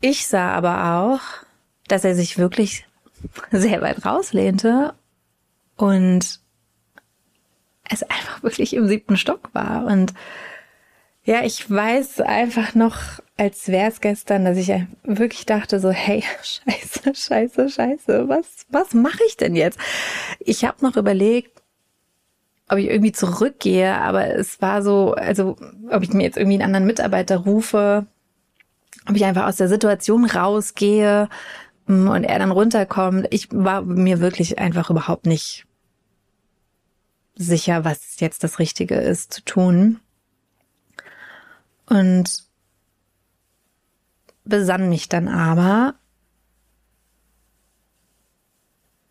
ich 0.00 0.28
sah 0.28 0.52
aber 0.52 1.00
auch, 1.00 1.20
dass 1.88 2.04
er 2.04 2.14
sich 2.14 2.38
wirklich 2.38 2.86
sehr 3.50 3.82
weit 3.82 4.06
rauslehnte 4.06 4.94
und 5.76 6.40
es 7.90 8.02
einfach 8.04 8.42
wirklich 8.44 8.74
im 8.74 8.86
siebten 8.86 9.16
Stock 9.16 9.50
war 9.52 9.86
und 9.86 10.14
ja, 11.24 11.42
ich 11.42 11.68
weiß 11.68 12.20
einfach 12.20 12.74
noch, 12.74 12.96
als 13.38 13.68
wäre 13.68 13.90
es 13.90 14.00
gestern, 14.00 14.44
dass 14.44 14.58
ich 14.58 14.70
wirklich 15.02 15.46
dachte 15.46 15.80
so, 15.80 15.90
hey, 15.90 16.22
scheiße, 16.42 17.14
scheiße, 17.14 17.68
scheiße, 17.70 18.28
was, 18.28 18.66
was 18.68 18.94
mache 18.94 19.24
ich 19.26 19.36
denn 19.36 19.56
jetzt? 19.56 19.78
Ich 20.38 20.64
habe 20.64 20.84
noch 20.84 20.96
überlegt, 20.96 21.62
ob 22.68 22.78
ich 22.78 22.86
irgendwie 22.86 23.12
zurückgehe, 23.12 23.94
aber 23.94 24.34
es 24.34 24.62
war 24.62 24.82
so, 24.82 25.14
also 25.14 25.56
ob 25.90 26.02
ich 26.02 26.12
mir 26.12 26.22
jetzt 26.22 26.36
irgendwie 26.36 26.56
einen 26.56 26.66
anderen 26.66 26.86
Mitarbeiter 26.86 27.38
rufe, 27.38 28.06
ob 29.08 29.16
ich 29.16 29.24
einfach 29.24 29.46
aus 29.46 29.56
der 29.56 29.68
Situation 29.68 30.24
rausgehe 30.24 31.28
mm, 31.86 32.08
und 32.08 32.24
er 32.24 32.38
dann 32.38 32.50
runterkommt. 32.50 33.26
Ich 33.30 33.48
war 33.52 33.82
mir 33.82 34.20
wirklich 34.20 34.58
einfach 34.58 34.90
überhaupt 34.90 35.26
nicht 35.26 35.66
sicher, 37.36 37.84
was 37.84 38.20
jetzt 38.20 38.44
das 38.44 38.58
Richtige 38.58 38.94
ist 38.96 39.32
zu 39.32 39.44
tun 39.44 40.00
und 41.86 42.44
besann 44.44 44.88
mich 44.88 45.08
dann 45.08 45.28
aber 45.28 45.94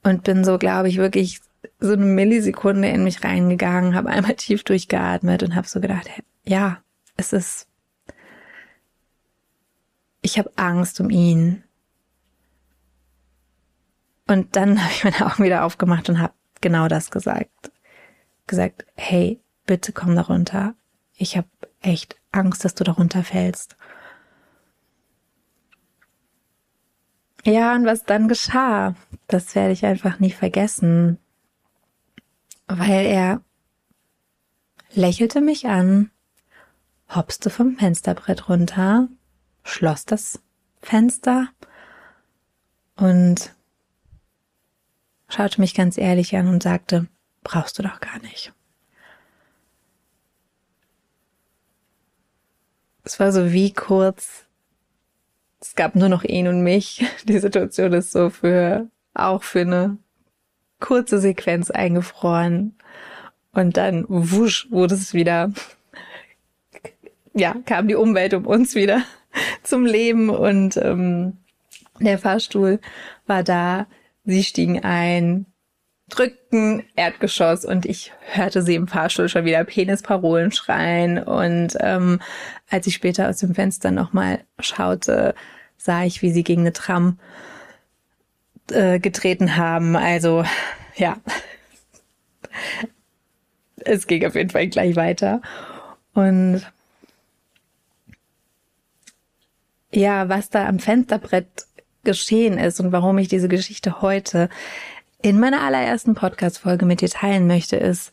und 0.03 0.23
bin 0.23 0.43
so, 0.43 0.57
glaube 0.57 0.89
ich, 0.89 0.97
wirklich 0.97 1.41
so 1.79 1.93
eine 1.93 2.05
Millisekunde 2.05 2.89
in 2.89 3.03
mich 3.03 3.23
reingegangen, 3.23 3.95
habe 3.95 4.09
einmal 4.09 4.35
tief 4.35 4.63
durchgeatmet 4.63 5.43
und 5.43 5.55
habe 5.55 5.67
so 5.67 5.79
gedacht, 5.79 6.09
ja, 6.43 6.81
es 7.15 7.33
ist, 7.33 7.67
ich 10.23 10.39
habe 10.39 10.51
Angst 10.55 10.99
um 10.99 11.11
ihn. 11.11 11.63
Und 14.27 14.55
dann 14.55 14.81
habe 14.83 14.91
ich 14.91 15.03
meine 15.03 15.25
Augen 15.25 15.43
wieder 15.43 15.63
aufgemacht 15.63 16.09
und 16.09 16.19
habe 16.19 16.33
genau 16.61 16.87
das 16.87 17.11
gesagt. 17.11 17.71
Gesagt, 18.47 18.85
hey, 18.95 19.39
bitte 19.65 19.91
komm 19.93 20.15
da 20.15 20.23
runter. 20.23 20.73
Ich 21.15 21.37
habe 21.37 21.47
echt 21.81 22.15
Angst, 22.31 22.65
dass 22.65 22.73
du 22.73 22.83
darunter 22.83 23.23
fällst. 23.23 23.77
Ja, 27.45 27.75
und 27.75 27.85
was 27.85 28.03
dann 28.03 28.29
geschah, 28.29 28.95
das 29.27 29.53
werde 29.53 29.73
ich 29.73 29.85
einfach 29.85 30.19
nie 30.19 30.31
vergessen, 30.31 31.19
weil 32.67 33.05
er 33.05 33.41
lächelte 34.93 35.41
mich 35.41 35.67
an, 35.67 36.09
hopste 37.13 37.49
vom 37.49 37.75
Fensterbrett 37.77 38.47
runter, 38.47 39.09
schloss 39.63 40.05
das 40.05 40.39
Fenster 40.81 41.49
und 42.95 43.53
schaute 45.29 45.61
mich 45.61 45.73
ganz 45.73 45.97
ehrlich 45.97 46.35
an 46.35 46.47
und 46.47 46.63
sagte, 46.63 47.07
brauchst 47.43 47.79
du 47.79 47.83
doch 47.83 47.99
gar 47.99 48.19
nicht. 48.19 48.53
es 53.03 53.19
war 53.19 53.31
so 53.31 53.51
wie 53.51 53.73
kurz, 53.73 54.45
es 55.59 55.75
gab 55.75 55.95
nur 55.95 56.09
noch 56.09 56.23
ihn 56.23 56.47
und 56.47 56.63
mich. 56.63 57.05
Die 57.25 57.39
Situation 57.39 57.93
ist 57.93 58.11
so 58.11 58.29
für, 58.29 58.87
auch 59.13 59.43
für 59.43 59.61
eine 59.61 59.97
kurze 60.79 61.19
Sequenz 61.19 61.71
eingefroren. 61.71 62.75
Und 63.51 63.77
dann 63.77 64.05
wusch 64.07 64.67
wurde 64.71 64.95
es 64.95 65.13
wieder, 65.13 65.51
ja, 67.33 67.55
kam 67.65 67.87
die 67.87 67.95
Umwelt 67.95 68.33
um 68.33 68.45
uns 68.45 68.75
wieder 68.75 69.03
zum 69.63 69.85
Leben 69.85 70.29
und 70.29 70.77
ähm, 70.77 71.37
der 71.99 72.17
Fahrstuhl 72.17 72.79
war 73.27 73.43
da. 73.43 73.87
Sie 74.25 74.43
stiegen 74.43 74.83
ein, 74.83 75.45
drückten 76.09 76.83
Erdgeschoss 76.95 77.65
und 77.65 77.85
ich 77.85 78.13
hörte 78.19 78.61
sie 78.61 78.75
im 78.75 78.87
Fahrstuhl 78.87 79.29
schon 79.29 79.45
wieder 79.45 79.63
Penisparolen 79.63 80.51
schreien 80.51 81.17
und 81.17 81.75
ähm, 81.79 82.19
als 82.69 82.87
ich 82.87 82.95
später 82.95 83.29
aus 83.29 83.37
dem 83.37 83.55
Fenster 83.55 83.91
nochmal 83.91 84.43
schaute, 84.59 85.33
sah 85.77 86.03
ich, 86.03 86.21
wie 86.21 86.31
sie 86.31 86.43
gegen 86.43 86.61
eine 86.61 86.73
Tram 86.73 87.19
äh, 88.71 88.99
getreten 88.99 89.55
haben. 89.55 89.95
Also 89.95 90.45
ja, 90.95 91.17
es 93.77 94.05
ging 94.05 94.25
auf 94.25 94.35
jeden 94.35 94.49
Fall 94.49 94.67
gleich 94.67 94.95
weiter 94.95 95.41
und 96.13 96.61
ja, 99.93 100.29
was 100.29 100.49
da 100.49 100.67
am 100.67 100.79
Fensterbrett 100.79 101.67
geschehen 102.03 102.57
ist 102.57 102.79
und 102.79 102.91
warum 102.91 103.17
ich 103.17 103.27
diese 103.27 103.47
Geschichte 103.47 104.01
heute 104.01 104.49
in 105.21 105.39
meiner 105.39 105.61
allerersten 105.61 106.15
Podcast-Folge 106.15 106.85
mit 106.85 107.01
dir 107.01 107.09
teilen 107.09 107.47
möchte, 107.47 107.77
ist, 107.77 108.11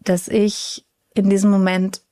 dass 0.00 0.26
ich 0.28 0.84
in 1.14 1.30
diesem 1.30 1.50
Moment 1.50 2.02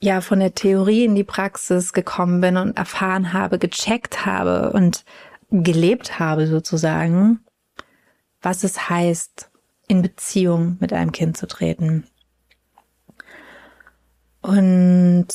ja 0.00 0.20
von 0.20 0.40
der 0.40 0.54
Theorie 0.54 1.04
in 1.04 1.14
die 1.14 1.24
Praxis 1.24 1.92
gekommen 1.92 2.40
bin 2.40 2.56
und 2.56 2.76
erfahren 2.76 3.32
habe, 3.32 3.58
gecheckt 3.58 4.26
habe 4.26 4.72
und 4.72 5.04
gelebt 5.50 6.18
habe 6.18 6.46
sozusagen, 6.46 7.40
was 8.42 8.64
es 8.64 8.88
heißt, 8.88 9.50
in 9.88 10.02
Beziehung 10.02 10.76
mit 10.80 10.92
einem 10.92 11.12
Kind 11.12 11.36
zu 11.36 11.46
treten. 11.46 12.06
Und 14.42 15.28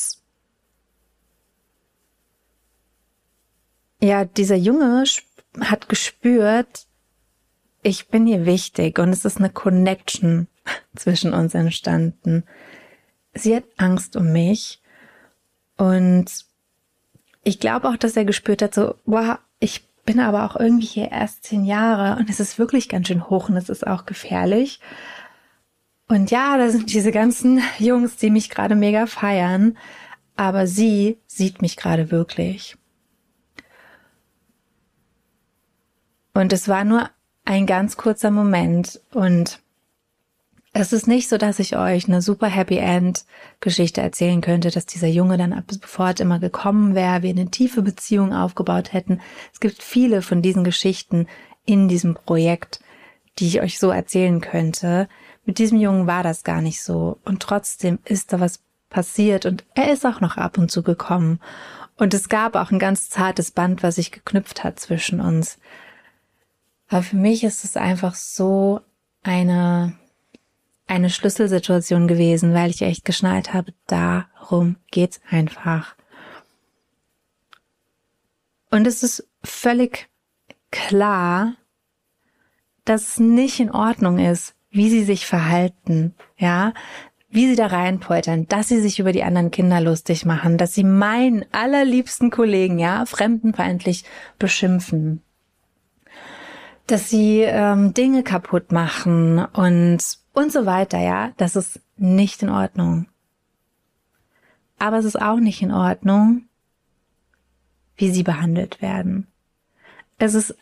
ja, 4.04 4.26
dieser 4.26 4.58
Junge 4.58 5.06
hat 5.62 5.88
gespürt, 5.88 6.88
ich 7.84 8.10
bin 8.10 8.28
ihr 8.28 8.46
wichtig 8.46 9.00
und 9.00 9.10
es 9.10 9.24
ist 9.24 9.38
eine 9.38 9.50
Connection 9.50 10.48
zwischen 10.96 11.34
uns 11.34 11.54
entstanden. 11.54 12.44
Sie 13.34 13.56
hat 13.56 13.64
Angst 13.78 14.16
um 14.16 14.32
mich 14.32 14.82
und 15.78 16.26
ich 17.44 17.60
glaube 17.60 17.90
auch, 17.90 17.98
dass 17.98 18.18
er 18.18 18.26
gespürt 18.26 18.62
hat, 18.62 18.74
so, 18.74 18.96
wow, 19.06 19.38
ich 19.60 19.88
bin 20.06 20.20
aber 20.20 20.44
auch 20.44 20.58
irgendwie 20.58 20.86
hier 20.86 21.12
erst 21.12 21.46
zehn 21.46 21.64
Jahre 21.64 22.20
und 22.20 22.30
es 22.30 22.42
ist 22.42 22.60
wirklich 22.60 22.90
ganz 22.90 23.08
schön 23.08 23.30
hoch 23.30 23.48
und 23.48 23.56
es 23.56 23.70
ist 23.70 23.88
auch 23.88 24.06
gefährlich. 24.06 24.82
Und 26.10 26.30
ja, 26.30 26.58
da 26.58 26.70
sind 26.70 26.94
diese 26.94 27.12
ganzen 27.12 27.62
Jungs, 27.80 28.18
die 28.18 28.30
mich 28.30 28.50
gerade 28.50 28.76
mega 28.76 29.06
feiern, 29.06 29.78
aber 30.36 30.68
sie 30.68 31.20
sieht 31.26 31.62
mich 31.62 31.78
gerade 31.78 32.12
wirklich. 32.12 32.78
Und 36.34 36.54
es 36.54 36.68
war 36.68 36.84
nur 36.84 37.10
ein 37.46 37.66
ganz 37.66 37.98
kurzer 37.98 38.32
Moment 38.32 39.00
und 39.12 39.60
es 40.76 40.92
ist 40.92 41.08
nicht 41.08 41.30
so, 41.30 41.38
dass 41.38 41.60
ich 41.60 41.78
euch 41.78 42.08
eine 42.08 42.24
super 42.24 42.48
Happy 42.48 42.78
End 42.78 43.26
Geschichte 43.60 44.02
erzählen 44.02 44.42
könnte, 44.42 44.72
dass 44.72 44.88
dieser 44.88 45.08
Junge 45.08 45.38
dann 45.38 45.54
ab 45.54 45.66
sofort 45.70 46.20
immer 46.20 46.40
gekommen 46.40 46.96
wäre, 46.96 47.22
wir 47.22 47.30
eine 47.30 47.52
tiefe 47.52 47.84
Beziehung 47.84 48.34
aufgebaut 48.34 48.92
hätten. 48.92 49.22
Es 49.54 49.60
gibt 49.60 49.84
viele 49.84 50.24
von 50.24 50.42
diesen 50.42 50.64
Geschichten 50.64 51.28
in 51.64 51.88
diesem 51.88 52.16
Projekt, 52.16 52.80
die 53.38 53.48
ich 53.48 53.62
euch 53.62 53.78
so 53.78 53.92
erzählen 53.92 54.42
könnte. 54.42 55.08
Mit 55.46 55.60
diesem 55.60 55.80
Jungen 55.80 56.08
war 56.08 56.24
das 56.24 56.44
gar 56.44 56.62
nicht 56.62 56.82
so. 56.82 57.20
Und 57.24 57.44
trotzdem 57.44 58.00
ist 58.04 58.34
da 58.34 58.40
was 58.40 58.60
passiert 58.90 59.46
und 59.46 59.64
er 59.76 59.94
ist 59.94 60.06
auch 60.08 60.22
noch 60.22 60.38
ab 60.38 60.58
und 60.58 60.72
zu 60.72 60.82
gekommen. 60.82 61.40
Und 61.98 62.16
es 62.16 62.30
gab 62.30 62.56
auch 62.56 62.72
ein 62.72 62.80
ganz 62.80 63.10
zartes 63.10 63.52
Band, 63.52 63.84
was 63.84 63.96
sich 63.96 64.12
geknüpft 64.12 64.64
hat 64.64 64.80
zwischen 64.80 65.22
uns. 65.22 65.60
Aber 66.88 67.04
für 67.04 67.16
mich 67.16 67.44
ist 67.44 67.64
es 67.64 67.78
einfach 67.78 68.16
so 68.16 68.82
eine 69.24 69.98
eine 70.88 71.10
Schlüsselsituation 71.10 72.08
gewesen, 72.08 72.54
weil 72.54 72.70
ich 72.70 72.82
echt 72.82 73.06
geschnallt 73.06 73.54
habe, 73.54 73.74
darum 73.88 74.76
geht's 74.92 75.22
einfach. 75.30 75.96
Und 78.70 78.88
es 78.88 79.04
ist 79.04 79.28
völlig 79.44 80.10
klar, 80.72 81.56
dass 82.86 83.10
es 83.10 83.20
nicht 83.20 83.60
in 83.60 83.72
Ordnung 83.72 84.20
ist, 84.20 84.56
wie 84.72 84.90
sie 84.90 85.04
sich 85.04 85.26
verhalten, 85.26 86.16
ja, 86.38 86.74
wie 87.30 87.48
sie 87.48 87.56
da 87.56 87.68
reinpoltern, 87.68 88.48
dass 88.48 88.68
sie 88.68 88.80
sich 88.80 89.00
über 89.00 89.12
die 89.12 89.24
anderen 89.24 89.52
Kinder 89.52 89.80
lustig 89.80 90.26
machen, 90.26 90.58
dass 90.58 90.74
sie 90.74 90.84
meinen 90.84 91.46
allerliebsten 91.52 92.30
Kollegen, 92.30 92.78
ja, 92.78 93.06
fremdenfeindlich 93.06 94.04
beschimpfen, 94.38 95.22
dass 96.88 97.10
sie 97.10 97.42
ähm, 97.42 97.94
Dinge 97.94 98.24
kaputt 98.24 98.72
machen 98.72 99.40
und 99.46 100.00
und 100.34 100.52
so 100.52 100.66
weiter, 100.66 101.00
ja, 101.00 101.32
das 101.38 101.56
ist 101.56 101.80
nicht 101.96 102.42
in 102.42 102.50
Ordnung. 102.50 103.08
Aber 104.80 104.98
es 104.98 105.06
ist 105.06 105.22
auch 105.22 105.40
nicht 105.40 105.62
in 105.62 105.72
Ordnung, 105.72 106.46
wie 107.96 108.10
sie 108.12 108.24
behandelt 108.24 108.82
werden. 108.82 109.28
Es 110.18 110.34
ist 110.34 110.56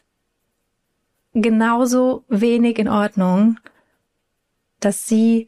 genauso 1.34 2.26
wenig 2.28 2.78
in 2.78 2.90
Ordnung, 2.90 3.60
dass 4.82 5.08
sie 5.08 5.48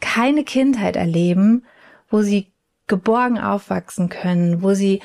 keine 0.00 0.42
Kindheit 0.42 0.96
erleben, 0.96 1.64
wo 2.10 2.22
sie 2.22 2.48
geborgen 2.88 3.38
aufwachsen 3.38 4.08
können, 4.08 4.62
wo 4.62 4.74
sie 4.74 5.00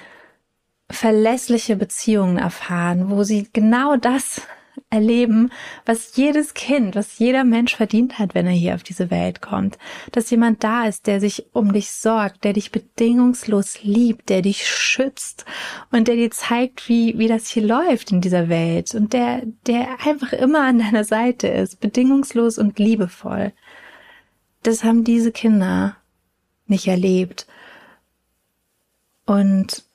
verlässliche 0.89 1.75
Beziehungen 1.75 2.37
erfahren, 2.37 3.09
wo 3.09 3.23
sie 3.23 3.47
genau 3.51 3.97
das 3.97 4.41
erleben, 4.89 5.51
was 5.85 6.15
jedes 6.15 6.53
Kind, 6.53 6.95
was 6.95 7.19
jeder 7.19 7.43
Mensch 7.43 7.75
verdient 7.75 8.19
hat, 8.19 8.33
wenn 8.35 8.45
er 8.45 8.53
hier 8.53 8.75
auf 8.75 8.83
diese 8.83 9.11
Welt 9.11 9.41
kommt. 9.41 9.77
Dass 10.11 10.29
jemand 10.29 10.63
da 10.63 10.85
ist, 10.85 11.07
der 11.07 11.19
sich 11.19 11.47
um 11.51 11.73
dich 11.73 11.91
sorgt, 11.91 12.43
der 12.43 12.53
dich 12.53 12.71
bedingungslos 12.71 13.83
liebt, 13.83 14.29
der 14.29 14.41
dich 14.41 14.65
schützt 14.65 15.45
und 15.91 16.07
der 16.07 16.15
dir 16.15 16.31
zeigt, 16.31 16.87
wie, 16.87 17.17
wie 17.17 17.27
das 17.27 17.49
hier 17.49 17.63
läuft 17.63 18.11
in 18.11 18.21
dieser 18.21 18.47
Welt 18.47 18.95
und 18.95 19.11
der, 19.11 19.43
der 19.65 20.05
einfach 20.05 20.31
immer 20.31 20.63
an 20.63 20.79
deiner 20.79 21.03
Seite 21.03 21.47
ist, 21.47 21.81
bedingungslos 21.81 22.57
und 22.57 22.79
liebevoll. 22.79 23.51
Das 24.63 24.83
haben 24.83 25.03
diese 25.03 25.31
Kinder 25.31 25.97
nicht 26.65 26.87
erlebt. 26.87 27.47
Und 29.25 29.86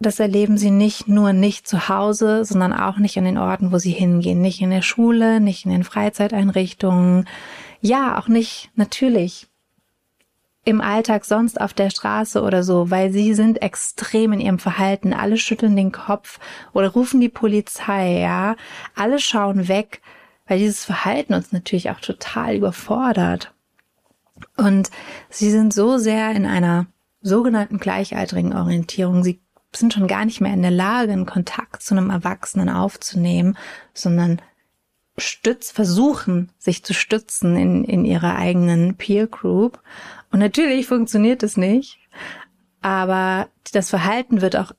das 0.00 0.20
erleben 0.20 0.58
sie 0.58 0.70
nicht 0.70 1.08
nur 1.08 1.32
nicht 1.32 1.66
zu 1.66 1.88
Hause, 1.88 2.44
sondern 2.44 2.72
auch 2.72 2.98
nicht 2.98 3.18
an 3.18 3.24
den 3.24 3.38
Orten, 3.38 3.72
wo 3.72 3.78
sie 3.78 3.90
hingehen. 3.90 4.40
Nicht 4.40 4.60
in 4.60 4.70
der 4.70 4.82
Schule, 4.82 5.40
nicht 5.40 5.64
in 5.64 5.72
den 5.72 5.84
Freizeiteinrichtungen. 5.84 7.28
Ja, 7.80 8.18
auch 8.18 8.28
nicht 8.28 8.70
natürlich 8.76 9.48
im 10.64 10.80
Alltag 10.80 11.24
sonst 11.24 11.60
auf 11.60 11.72
der 11.72 11.90
Straße 11.90 12.42
oder 12.42 12.62
so, 12.62 12.90
weil 12.90 13.10
sie 13.10 13.34
sind 13.34 13.62
extrem 13.62 14.34
in 14.34 14.40
ihrem 14.40 14.58
Verhalten. 14.58 15.14
Alle 15.14 15.38
schütteln 15.38 15.76
den 15.76 15.92
Kopf 15.92 16.38
oder 16.72 16.90
rufen 16.90 17.20
die 17.20 17.30
Polizei, 17.30 18.20
ja. 18.20 18.54
Alle 18.94 19.18
schauen 19.18 19.66
weg, 19.66 20.02
weil 20.46 20.58
dieses 20.58 20.84
Verhalten 20.84 21.34
uns 21.34 21.52
natürlich 21.52 21.90
auch 21.90 22.00
total 22.00 22.54
überfordert. 22.54 23.52
Und 24.56 24.90
sie 25.30 25.50
sind 25.50 25.72
so 25.72 25.98
sehr 25.98 26.32
in 26.32 26.46
einer 26.46 26.86
sogenannten 27.20 27.78
gleichaltrigen 27.78 28.54
Orientierung. 28.54 29.24
Sie 29.24 29.40
sind 29.72 29.92
schon 29.92 30.06
gar 30.06 30.24
nicht 30.24 30.40
mehr 30.40 30.54
in 30.54 30.62
der 30.62 30.70
Lage, 30.70 31.12
einen 31.12 31.26
Kontakt 31.26 31.82
zu 31.82 31.94
einem 31.94 32.10
Erwachsenen 32.10 32.68
aufzunehmen, 32.68 33.56
sondern 33.94 34.40
stütz, 35.18 35.70
versuchen, 35.70 36.50
sich 36.58 36.84
zu 36.84 36.94
stützen 36.94 37.56
in, 37.56 37.84
in 37.84 38.04
ihrer 38.04 38.36
eigenen 38.36 38.94
Peer 38.96 39.26
Group. 39.26 39.80
Und 40.30 40.38
natürlich 40.38 40.86
funktioniert 40.86 41.42
es 41.42 41.56
nicht, 41.56 41.98
aber 42.80 43.48
das 43.72 43.90
Verhalten 43.90 44.40
wird 44.40 44.56
auch 44.56 44.72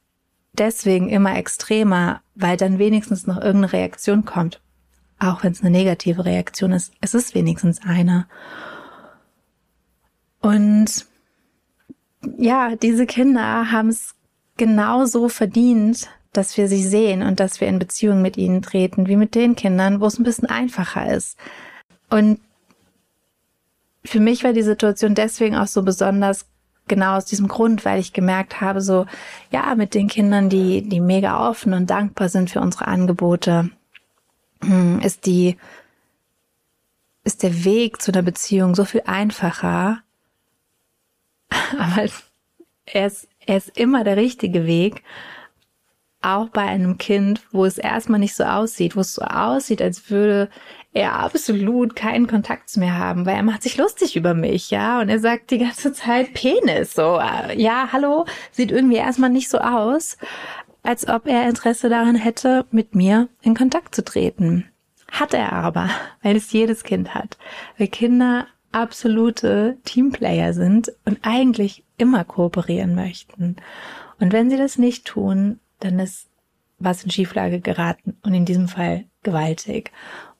deswegen 0.53 1.09
immer 1.09 1.37
extremer, 1.37 2.21
weil 2.35 2.57
dann 2.57 2.79
wenigstens 2.79 3.27
noch 3.27 3.37
irgendeine 3.37 3.73
Reaktion 3.73 4.25
kommt. 4.25 4.61
Auch 5.19 5.43
wenn 5.43 5.51
es 5.51 5.61
eine 5.61 5.71
negative 5.71 6.25
Reaktion 6.25 6.71
ist, 6.71 6.93
es 7.01 7.13
ist 7.13 7.35
wenigstens 7.35 7.81
eine. 7.83 8.27
Und 10.39 11.05
ja, 12.37 12.75
diese 12.75 13.05
Kinder 13.05 13.71
haben 13.71 13.89
es 13.89 14.15
genauso 14.59 15.29
verdient, 15.29 16.09
dass 16.33 16.57
wir 16.57 16.67
sie 16.67 16.83
sehen 16.83 17.23
und 17.23 17.39
dass 17.39 17.59
wir 17.59 17.67
in 17.67 17.79
Beziehung 17.79 18.21
mit 18.21 18.37
ihnen 18.37 18.61
treten, 18.61 19.07
wie 19.07 19.15
mit 19.15 19.33
den 19.33 19.55
Kindern, 19.55 20.01
wo 20.01 20.05
es 20.05 20.19
ein 20.19 20.23
bisschen 20.23 20.47
einfacher 20.47 21.11
ist. 21.11 21.39
Und 22.09 22.39
für 24.05 24.19
mich 24.19 24.43
war 24.43 24.53
die 24.53 24.61
Situation 24.61 25.15
deswegen 25.15 25.55
auch 25.55 25.67
so 25.67 25.81
besonders, 25.81 26.45
genau 26.87 27.15
aus 27.15 27.25
diesem 27.25 27.47
Grund, 27.47 27.85
weil 27.85 27.99
ich 27.99 28.13
gemerkt 28.13 28.61
habe, 28.61 28.81
so, 28.81 29.05
ja, 29.49 29.73
mit 29.75 29.93
den 29.93 30.07
Kindern, 30.07 30.49
die, 30.49 30.81
die 30.81 30.99
mega 30.99 31.49
offen 31.49 31.73
und 31.73 31.89
dankbar 31.89 32.29
sind 32.29 32.49
für 32.49 32.59
unsere 32.59 32.87
Angebote, 32.87 33.69
hm, 34.61 34.99
ist 34.99 35.25
die, 35.25 35.57
ist 37.23 37.43
der 37.43 37.63
Weg 37.63 38.01
zu 38.01 38.11
einer 38.11 38.23
Beziehung 38.23 38.75
so 38.75 38.83
viel 38.85 39.03
einfacher. 39.05 40.01
Aber 41.79 42.09
er 42.85 43.07
ist 43.07 43.28
er 43.49 43.57
ist 43.57 43.75
immer 43.77 44.03
der 44.03 44.15
richtige 44.15 44.67
Weg. 44.67 45.03
Auch 46.21 46.49
bei 46.49 46.61
einem 46.61 46.99
Kind, 46.99 47.41
wo 47.51 47.65
es 47.65 47.79
erstmal 47.79 48.19
nicht 48.19 48.35
so 48.35 48.43
aussieht, 48.43 48.95
wo 48.95 48.99
es 48.99 49.15
so 49.15 49.23
aussieht, 49.23 49.81
als 49.81 50.11
würde 50.11 50.49
er 50.93 51.13
absolut 51.13 51.95
keinen 51.95 52.27
Kontakt 52.27 52.69
zu 52.69 52.79
mir 52.79 52.95
haben, 52.95 53.25
weil 53.25 53.37
er 53.37 53.43
macht 53.43 53.63
sich 53.63 53.77
lustig 53.77 54.15
über 54.15 54.35
mich, 54.35 54.69
ja, 54.69 55.01
und 55.01 55.09
er 55.09 55.19
sagt 55.19 55.49
die 55.49 55.59
ganze 55.59 55.93
Zeit 55.93 56.33
Penis, 56.33 56.93
so, 56.93 57.19
ja, 57.55 57.89
hallo, 57.91 58.25
sieht 58.51 58.71
irgendwie 58.71 58.97
erstmal 58.97 59.29
nicht 59.29 59.49
so 59.49 59.59
aus, 59.59 60.17
als 60.83 61.07
ob 61.07 61.25
er 61.25 61.49
Interesse 61.49 61.89
daran 61.89 62.15
hätte, 62.15 62.65
mit 62.69 62.93
mir 62.93 63.29
in 63.41 63.55
Kontakt 63.55 63.95
zu 63.95 64.03
treten. 64.03 64.69
Hat 65.11 65.33
er 65.33 65.53
aber, 65.53 65.89
weil 66.21 66.35
es 66.35 66.51
jedes 66.51 66.83
Kind 66.83 67.15
hat. 67.15 67.37
Weil 67.77 67.87
Kinder 67.87 68.45
absolute 68.71 69.77
Teamplayer 69.83 70.53
sind 70.53 70.91
und 71.05 71.19
eigentlich 71.23 71.83
immer 71.97 72.23
kooperieren 72.23 72.95
möchten. 72.95 73.55
Und 74.19 74.33
wenn 74.33 74.49
sie 74.49 74.57
das 74.57 74.77
nicht 74.77 75.05
tun, 75.05 75.59
dann 75.79 75.99
ist 75.99 76.27
was 76.77 77.03
in 77.03 77.11
Schieflage 77.11 77.59
geraten 77.59 78.17
und 78.23 78.33
in 78.33 78.45
diesem 78.45 78.67
Fall 78.67 79.05
gewaltig. 79.23 79.91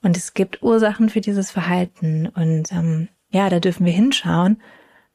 Und 0.02 0.16
es 0.16 0.34
gibt 0.34 0.62
Ursachen 0.62 1.10
für 1.10 1.20
dieses 1.20 1.50
Verhalten 1.50 2.28
und 2.28 2.72
ähm, 2.72 3.08
ja, 3.30 3.48
da 3.50 3.60
dürfen 3.60 3.84
wir 3.86 3.92
hinschauen. 3.92 4.60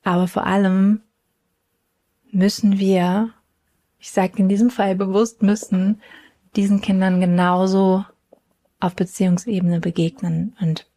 Aber 0.03 0.27
vor 0.27 0.45
allem 0.45 1.01
müssen 2.31 2.79
wir, 2.79 3.31
ich 3.99 4.11
sage 4.11 4.37
in 4.37 4.49
diesem 4.49 4.69
Fall 4.69 4.95
bewusst 4.95 5.41
müssen, 5.41 6.01
diesen 6.55 6.81
Kindern 6.81 7.19
genauso 7.19 8.05
auf 8.79 8.95
Beziehungsebene 8.95 9.79
begegnen 9.79 10.55
und 10.61 10.87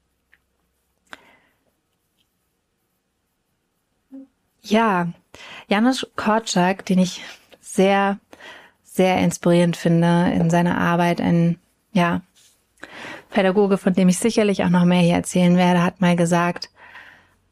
ja, 4.62 5.08
Janusz 5.68 6.06
Korczak, 6.16 6.84
den 6.86 6.98
ich 6.98 7.22
sehr, 7.60 8.18
sehr 8.82 9.18
inspirierend 9.18 9.76
finde 9.76 10.32
in 10.34 10.50
seiner 10.50 10.78
Arbeit. 10.78 11.20
Ein, 11.20 11.58
ja, 11.92 12.22
Pädagoge, 13.30 13.78
von 13.78 13.92
dem 13.92 14.08
ich 14.08 14.18
sicherlich 14.18 14.64
auch 14.64 14.70
noch 14.70 14.84
mehr 14.84 15.00
hier 15.00 15.14
erzählen 15.14 15.56
werde, 15.56 15.82
hat 15.82 16.00
mal 16.00 16.16
gesagt, 16.16 16.70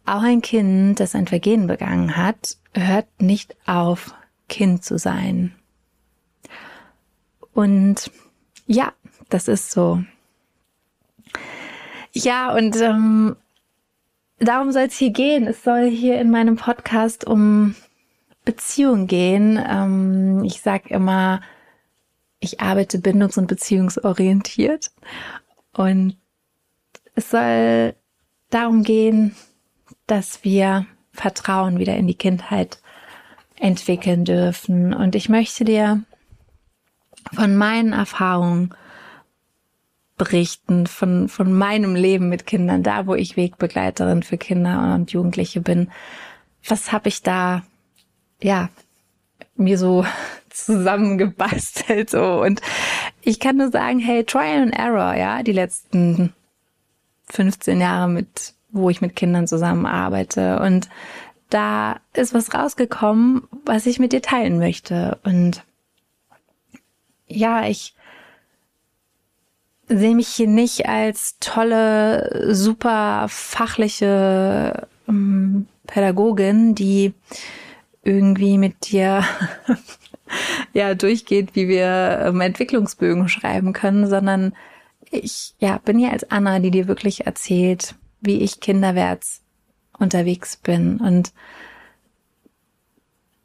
auch 0.06 0.22
ein 0.22 0.40
Kind, 0.40 1.00
das 1.00 1.14
ein 1.14 1.26
Vergehen 1.26 1.66
begangen 1.66 2.16
hat, 2.16 2.56
hört 2.74 3.06
nicht 3.20 3.56
auf, 3.66 4.14
Kind 4.48 4.84
zu 4.84 4.98
sein. 4.98 5.54
Und 7.52 8.10
ja, 8.66 8.92
das 9.28 9.48
ist 9.48 9.70
so. 9.70 10.02
Ja, 12.12 12.54
und 12.54 12.76
ähm, 12.76 13.36
darum 14.38 14.72
soll 14.72 14.84
es 14.84 14.96
hier 14.96 15.10
gehen. 15.10 15.46
Es 15.46 15.62
soll 15.62 15.88
hier 15.88 16.20
in 16.20 16.30
meinem 16.30 16.56
Podcast 16.56 17.26
um 17.26 17.74
Beziehung 18.44 19.06
gehen. 19.06 19.62
Ähm, 19.68 20.44
ich 20.44 20.60
sag 20.60 20.90
immer, 20.90 21.40
ich 22.40 22.60
arbeite 22.60 22.98
bindungs- 22.98 23.38
und 23.38 23.46
beziehungsorientiert. 23.46 24.90
Und 25.72 26.16
es 27.14 27.30
soll 27.30 27.94
darum 28.50 28.82
gehen, 28.82 29.34
dass 30.06 30.44
wir 30.44 30.86
Vertrauen 31.12 31.78
wieder 31.78 31.96
in 31.96 32.06
die 32.06 32.14
Kindheit 32.14 32.78
entwickeln 33.58 34.24
dürfen. 34.24 34.94
Und 34.94 35.14
ich 35.14 35.28
möchte 35.28 35.64
dir 35.64 36.02
von 37.32 37.56
meinen 37.56 37.92
Erfahrungen 37.92 38.74
berichten, 40.16 40.86
von, 40.86 41.28
von 41.28 41.52
meinem 41.52 41.94
Leben 41.94 42.28
mit 42.28 42.46
Kindern, 42.46 42.82
da 42.82 43.06
wo 43.06 43.14
ich 43.14 43.36
Wegbegleiterin 43.36 44.22
für 44.22 44.38
Kinder 44.38 44.94
und 44.94 45.12
Jugendliche 45.12 45.60
bin. 45.60 45.90
Was 46.66 46.92
habe 46.92 47.08
ich 47.08 47.22
da, 47.22 47.62
ja, 48.42 48.70
mir 49.56 49.78
so 49.78 50.04
zusammengebastelt 50.50 52.10
so. 52.10 52.40
Und 52.42 52.60
ich 53.20 53.40
kann 53.40 53.56
nur 53.56 53.70
sagen, 53.70 53.98
hey, 53.98 54.24
Trial 54.24 54.62
and 54.62 54.74
Error, 54.74 55.14
ja, 55.14 55.42
die 55.42 55.52
letzten 55.52 56.32
15 57.28 57.80
Jahre 57.80 58.08
mit, 58.08 58.54
wo 58.70 58.88
ich 58.88 59.00
mit 59.00 59.16
Kindern 59.16 59.46
zusammenarbeite. 59.46 60.60
Und 60.60 60.88
da 61.50 62.00
ist 62.14 62.34
was 62.34 62.54
rausgekommen, 62.54 63.46
was 63.64 63.86
ich 63.86 63.98
mit 63.98 64.12
dir 64.12 64.22
teilen 64.22 64.58
möchte. 64.58 65.18
Und 65.24 65.64
ja, 67.26 67.66
ich 67.66 67.95
sehe 69.88 70.14
mich 70.14 70.28
hier 70.28 70.48
nicht 70.48 70.86
als 70.86 71.36
tolle, 71.40 72.54
super 72.54 73.26
fachliche 73.28 74.88
ähm, 75.08 75.66
Pädagogin, 75.86 76.74
die 76.74 77.12
irgendwie 78.02 78.58
mit 78.58 78.90
dir 78.90 79.24
ja 80.72 80.94
durchgeht, 80.94 81.54
wie 81.54 81.68
wir 81.68 82.24
ähm, 82.26 82.40
Entwicklungsbögen 82.40 83.28
schreiben 83.28 83.72
können, 83.72 84.08
sondern 84.08 84.54
ich 85.10 85.54
ja 85.58 85.78
bin 85.78 85.98
hier 85.98 86.12
als 86.12 86.30
Anna, 86.30 86.58
die 86.58 86.70
dir 86.70 86.88
wirklich 86.88 87.26
erzählt, 87.26 87.94
wie 88.20 88.38
ich 88.42 88.60
kinderwärts 88.60 89.42
unterwegs 89.98 90.56
bin. 90.56 90.98
Und 90.98 91.32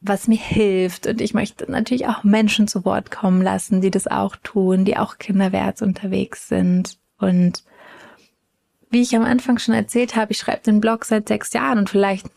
was 0.01 0.27
mir 0.27 0.37
hilft. 0.37 1.07
Und 1.07 1.21
ich 1.21 1.33
möchte 1.33 1.71
natürlich 1.71 2.07
auch 2.07 2.23
Menschen 2.23 2.67
zu 2.67 2.83
Wort 2.83 3.11
kommen 3.11 3.41
lassen, 3.41 3.81
die 3.81 3.91
das 3.91 4.07
auch 4.07 4.35
tun, 4.43 4.83
die 4.83 4.97
auch 4.97 5.19
kinderwärts 5.19 5.81
unterwegs 5.81 6.47
sind. 6.47 6.97
Und 7.19 7.63
wie 8.89 9.01
ich 9.01 9.15
am 9.15 9.23
Anfang 9.23 9.59
schon 9.59 9.75
erzählt 9.75 10.15
habe, 10.15 10.31
ich 10.31 10.39
schreibe 10.39 10.63
den 10.63 10.81
Blog 10.81 11.05
seit 11.05 11.27
sechs 11.27 11.53
Jahren 11.53 11.79
und 11.79 11.89
vielleicht 11.89 12.27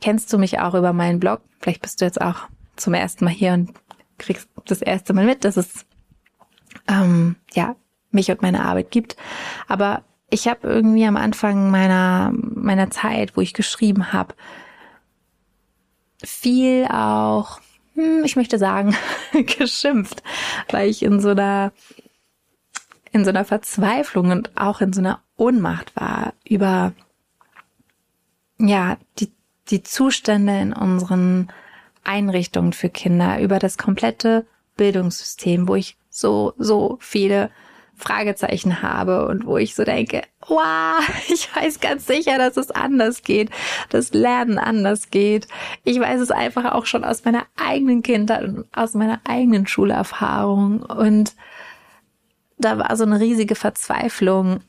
kennst 0.00 0.32
du 0.32 0.38
mich 0.38 0.60
auch 0.60 0.74
über 0.74 0.92
meinen 0.92 1.18
Blog. 1.18 1.40
Vielleicht 1.60 1.82
bist 1.82 2.00
du 2.00 2.04
jetzt 2.04 2.20
auch 2.20 2.48
zum 2.76 2.94
ersten 2.94 3.24
Mal 3.24 3.32
hier 3.32 3.54
und 3.54 3.72
kriegst 4.18 4.48
das 4.66 4.82
erste 4.82 5.14
Mal 5.14 5.24
mit, 5.24 5.44
dass 5.44 5.56
es 5.56 5.86
ähm, 6.86 7.36
ja 7.54 7.76
mich 8.10 8.30
und 8.30 8.42
meine 8.42 8.64
Arbeit 8.64 8.90
gibt. 8.90 9.16
Aber 9.66 10.02
ich 10.30 10.48
habe 10.48 10.68
irgendwie 10.68 11.06
am 11.06 11.16
Anfang 11.16 11.70
meiner 11.70 12.30
meiner 12.32 12.90
Zeit, 12.90 13.36
wo 13.36 13.40
ich 13.40 13.54
geschrieben 13.54 14.12
habe, 14.12 14.34
viel 16.22 16.86
auch, 16.86 17.60
hm, 17.94 18.24
ich 18.24 18.36
möchte 18.36 18.58
sagen, 18.58 18.96
geschimpft, 19.32 20.22
weil 20.70 20.88
ich 20.88 21.02
in 21.02 21.20
so 21.20 21.30
einer 21.30 21.72
in 23.12 23.24
so 23.24 23.30
einer 23.30 23.46
Verzweiflung 23.46 24.30
und 24.30 24.50
auch 24.56 24.82
in 24.82 24.92
so 24.92 25.00
einer 25.00 25.22
Ohnmacht 25.36 25.96
war 25.96 26.34
über 26.44 26.92
ja 28.58 28.98
die 29.18 29.32
die 29.70 29.82
Zustände 29.82 30.58
in 30.60 30.72
unseren 30.72 31.48
Einrichtungen 32.04 32.72
für 32.72 32.88
Kinder, 32.88 33.40
über 33.40 33.58
das 33.58 33.78
komplette 33.78 34.46
Bildungssystem, 34.76 35.66
wo 35.66 35.74
ich 35.74 35.96
so, 36.08 36.54
so 36.56 36.98
viele 37.00 37.50
Fragezeichen 37.96 38.82
habe 38.82 39.26
und 39.26 39.46
wo 39.46 39.56
ich 39.56 39.74
so 39.74 39.84
denke, 39.84 40.22
wow, 40.48 41.02
ich 41.28 41.54
weiß 41.54 41.80
ganz 41.80 42.06
sicher, 42.06 42.38
dass 42.38 42.56
es 42.56 42.70
anders 42.70 43.22
geht, 43.22 43.50
dass 43.90 44.12
Lernen 44.12 44.58
anders 44.58 45.10
geht. 45.10 45.48
Ich 45.84 45.98
weiß 46.00 46.20
es 46.20 46.30
einfach 46.30 46.72
auch 46.72 46.86
schon 46.86 47.04
aus 47.04 47.24
meiner 47.24 47.44
eigenen 47.56 48.02
Kindheit 48.02 48.44
und 48.44 48.66
aus 48.72 48.94
meiner 48.94 49.20
eigenen 49.24 49.66
Schulerfahrung 49.66 50.82
und 50.82 51.34
da 52.58 52.78
war 52.78 52.96
so 52.96 53.04
eine 53.04 53.20
riesige 53.20 53.54
Verzweiflung 53.54 54.60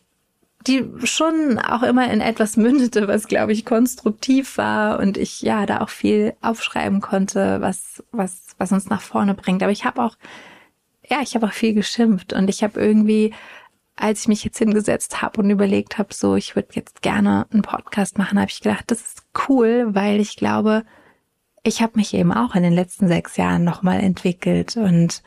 die 0.67 0.85
schon 1.03 1.59
auch 1.59 1.83
immer 1.83 2.11
in 2.11 2.19
etwas 2.19 2.57
mündete, 2.57 3.07
was 3.07 3.27
glaube 3.27 3.53
ich 3.53 3.65
konstruktiv 3.65 4.57
war 4.57 4.99
und 4.99 5.17
ich 5.17 5.41
ja 5.41 5.65
da 5.65 5.81
auch 5.81 5.89
viel 5.89 6.33
aufschreiben 6.41 7.01
konnte, 7.01 7.61
was 7.61 8.03
was 8.11 8.55
was 8.57 8.71
uns 8.71 8.89
nach 8.89 9.01
vorne 9.01 9.33
bringt. 9.33 9.63
Aber 9.63 9.71
ich 9.71 9.85
habe 9.85 10.03
auch 10.03 10.17
ja, 11.09 11.19
ich 11.21 11.35
habe 11.35 11.47
auch 11.47 11.53
viel 11.53 11.73
geschimpft 11.73 12.33
und 12.33 12.49
ich 12.49 12.63
habe 12.63 12.79
irgendwie 12.81 13.33
als 13.97 14.21
ich 14.21 14.27
mich 14.27 14.43
jetzt 14.43 14.59
hingesetzt 14.59 15.21
habe 15.21 15.41
und 15.41 15.49
überlegt 15.49 15.97
habe, 15.97 16.13
so 16.13 16.35
ich 16.35 16.55
würde 16.55 16.69
jetzt 16.73 17.01
gerne 17.01 17.47
einen 17.51 17.63
Podcast 17.63 18.17
machen, 18.17 18.39
habe 18.39 18.49
ich 18.49 18.61
gedacht, 18.61 18.85
das 18.87 19.01
ist 19.01 19.23
cool, 19.49 19.87
weil 19.93 20.19
ich 20.19 20.35
glaube, 20.35 20.83
ich 21.63 21.81
habe 21.81 21.93
mich 21.95 22.13
eben 22.13 22.31
auch 22.31 22.55
in 22.55 22.63
den 22.63 22.73
letzten 22.73 23.07
sechs 23.07 23.35
Jahren 23.37 23.63
nochmal 23.63 23.99
entwickelt 23.99 24.77
und 24.77 25.23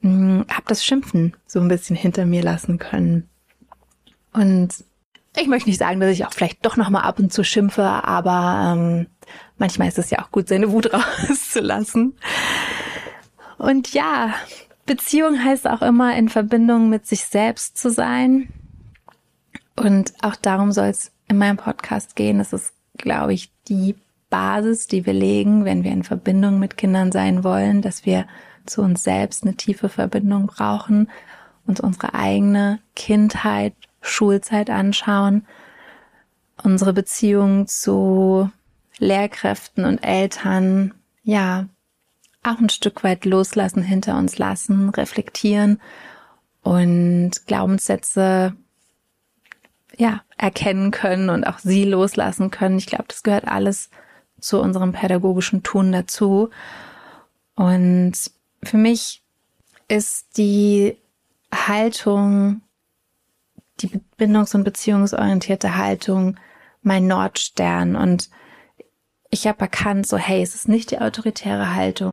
hm, 0.00 0.44
habe 0.50 0.64
das 0.66 0.84
Schimpfen 0.84 1.36
so 1.46 1.60
ein 1.60 1.68
bisschen 1.68 1.94
hinter 1.94 2.26
mir 2.26 2.42
lassen 2.42 2.78
können. 2.78 3.28
Und 4.32 4.84
ich 5.36 5.46
möchte 5.46 5.68
nicht 5.68 5.78
sagen, 5.78 6.00
dass 6.00 6.10
ich 6.10 6.26
auch 6.26 6.32
vielleicht 6.32 6.64
doch 6.64 6.76
noch 6.76 6.90
mal 6.90 7.02
ab 7.02 7.18
und 7.18 7.32
zu 7.32 7.44
schimpfe, 7.44 7.84
aber 7.84 8.74
ähm, 8.74 9.06
manchmal 9.58 9.88
ist 9.88 9.98
es 9.98 10.10
ja 10.10 10.20
auch 10.20 10.30
gut, 10.30 10.48
seine 10.48 10.72
Wut 10.72 10.92
rauszulassen. 11.28 12.16
Und 13.58 13.92
ja, 13.92 14.34
Beziehung 14.94 15.42
heißt 15.42 15.66
auch 15.66 15.80
immer 15.80 16.14
in 16.16 16.28
Verbindung 16.28 16.90
mit 16.90 17.06
sich 17.06 17.24
selbst 17.24 17.78
zu 17.78 17.90
sein. 17.90 18.48
Und 19.74 20.12
auch 20.20 20.36
darum 20.36 20.70
soll 20.70 20.88
es 20.88 21.12
in 21.28 21.38
meinem 21.38 21.56
Podcast 21.56 22.14
gehen. 22.14 22.36
Das 22.36 22.52
ist, 22.52 22.74
glaube 22.98 23.32
ich, 23.32 23.50
die 23.68 23.94
Basis, 24.28 24.88
die 24.88 25.06
wir 25.06 25.14
legen, 25.14 25.64
wenn 25.64 25.82
wir 25.82 25.92
in 25.92 26.04
Verbindung 26.04 26.58
mit 26.58 26.76
Kindern 26.76 27.10
sein 27.10 27.42
wollen, 27.42 27.80
dass 27.80 28.04
wir 28.04 28.26
zu 28.66 28.82
uns 28.82 29.02
selbst 29.02 29.44
eine 29.44 29.54
tiefe 29.54 29.88
Verbindung 29.88 30.48
brauchen 30.48 31.08
und 31.66 31.80
unsere 31.80 32.12
eigene 32.12 32.78
Kindheit 32.94 33.72
Schulzeit 34.02 34.68
anschauen, 34.68 35.46
unsere 36.62 36.92
Beziehung 36.92 37.66
zu 37.66 38.50
Lehrkräften 38.98 39.86
und 39.86 40.04
Eltern, 40.04 40.92
ja, 41.24 41.66
auch 42.42 42.58
ein 42.58 42.68
Stück 42.68 43.04
weit 43.04 43.24
loslassen, 43.24 43.82
hinter 43.82 44.16
uns 44.18 44.38
lassen, 44.38 44.88
reflektieren 44.90 45.80
und 46.62 47.32
Glaubenssätze 47.46 48.54
ja, 49.96 50.22
erkennen 50.38 50.90
können 50.90 51.30
und 51.30 51.44
auch 51.44 51.58
sie 51.58 51.84
loslassen 51.84 52.50
können. 52.50 52.78
Ich 52.78 52.86
glaube, 52.86 53.04
das 53.08 53.22
gehört 53.22 53.46
alles 53.46 53.90
zu 54.40 54.60
unserem 54.60 54.92
pädagogischen 54.92 55.62
Tun 55.62 55.92
dazu. 55.92 56.50
Und 57.54 58.14
für 58.62 58.76
mich 58.76 59.22
ist 59.88 60.36
die 60.36 60.96
Haltung 61.54 62.62
die 63.80 64.00
bindungs- 64.16 64.54
und 64.54 64.64
beziehungsorientierte 64.64 65.76
Haltung 65.76 66.36
mein 66.82 67.06
Nordstern 67.06 67.96
und 67.96 68.30
ich 69.32 69.46
habe 69.46 69.60
erkannt, 69.60 70.06
so 70.06 70.18
hey, 70.18 70.42
es 70.42 70.54
ist 70.54 70.68
nicht 70.68 70.90
die 70.90 71.00
autoritäre 71.00 71.74
Haltung. 71.74 72.10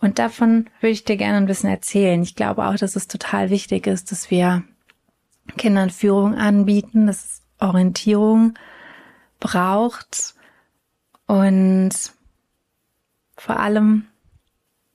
Und 0.00 0.18
davon 0.18 0.70
würde 0.80 0.92
ich 0.92 1.04
dir 1.04 1.16
gerne 1.16 1.38
ein 1.38 1.46
bisschen 1.46 1.68
erzählen. 1.68 2.22
Ich 2.22 2.36
glaube 2.36 2.66
auch, 2.66 2.76
dass 2.76 2.94
es 2.94 3.08
total 3.08 3.50
wichtig 3.50 3.86
ist, 3.88 4.12
dass 4.12 4.30
wir 4.30 4.62
Kindern 5.58 5.90
Führung 5.90 6.34
anbieten, 6.34 7.06
dass 7.06 7.24
es 7.24 7.42
Orientierung 7.58 8.54
braucht 9.40 10.34
und 11.26 11.90
vor 13.36 13.58
allem, 13.58 14.06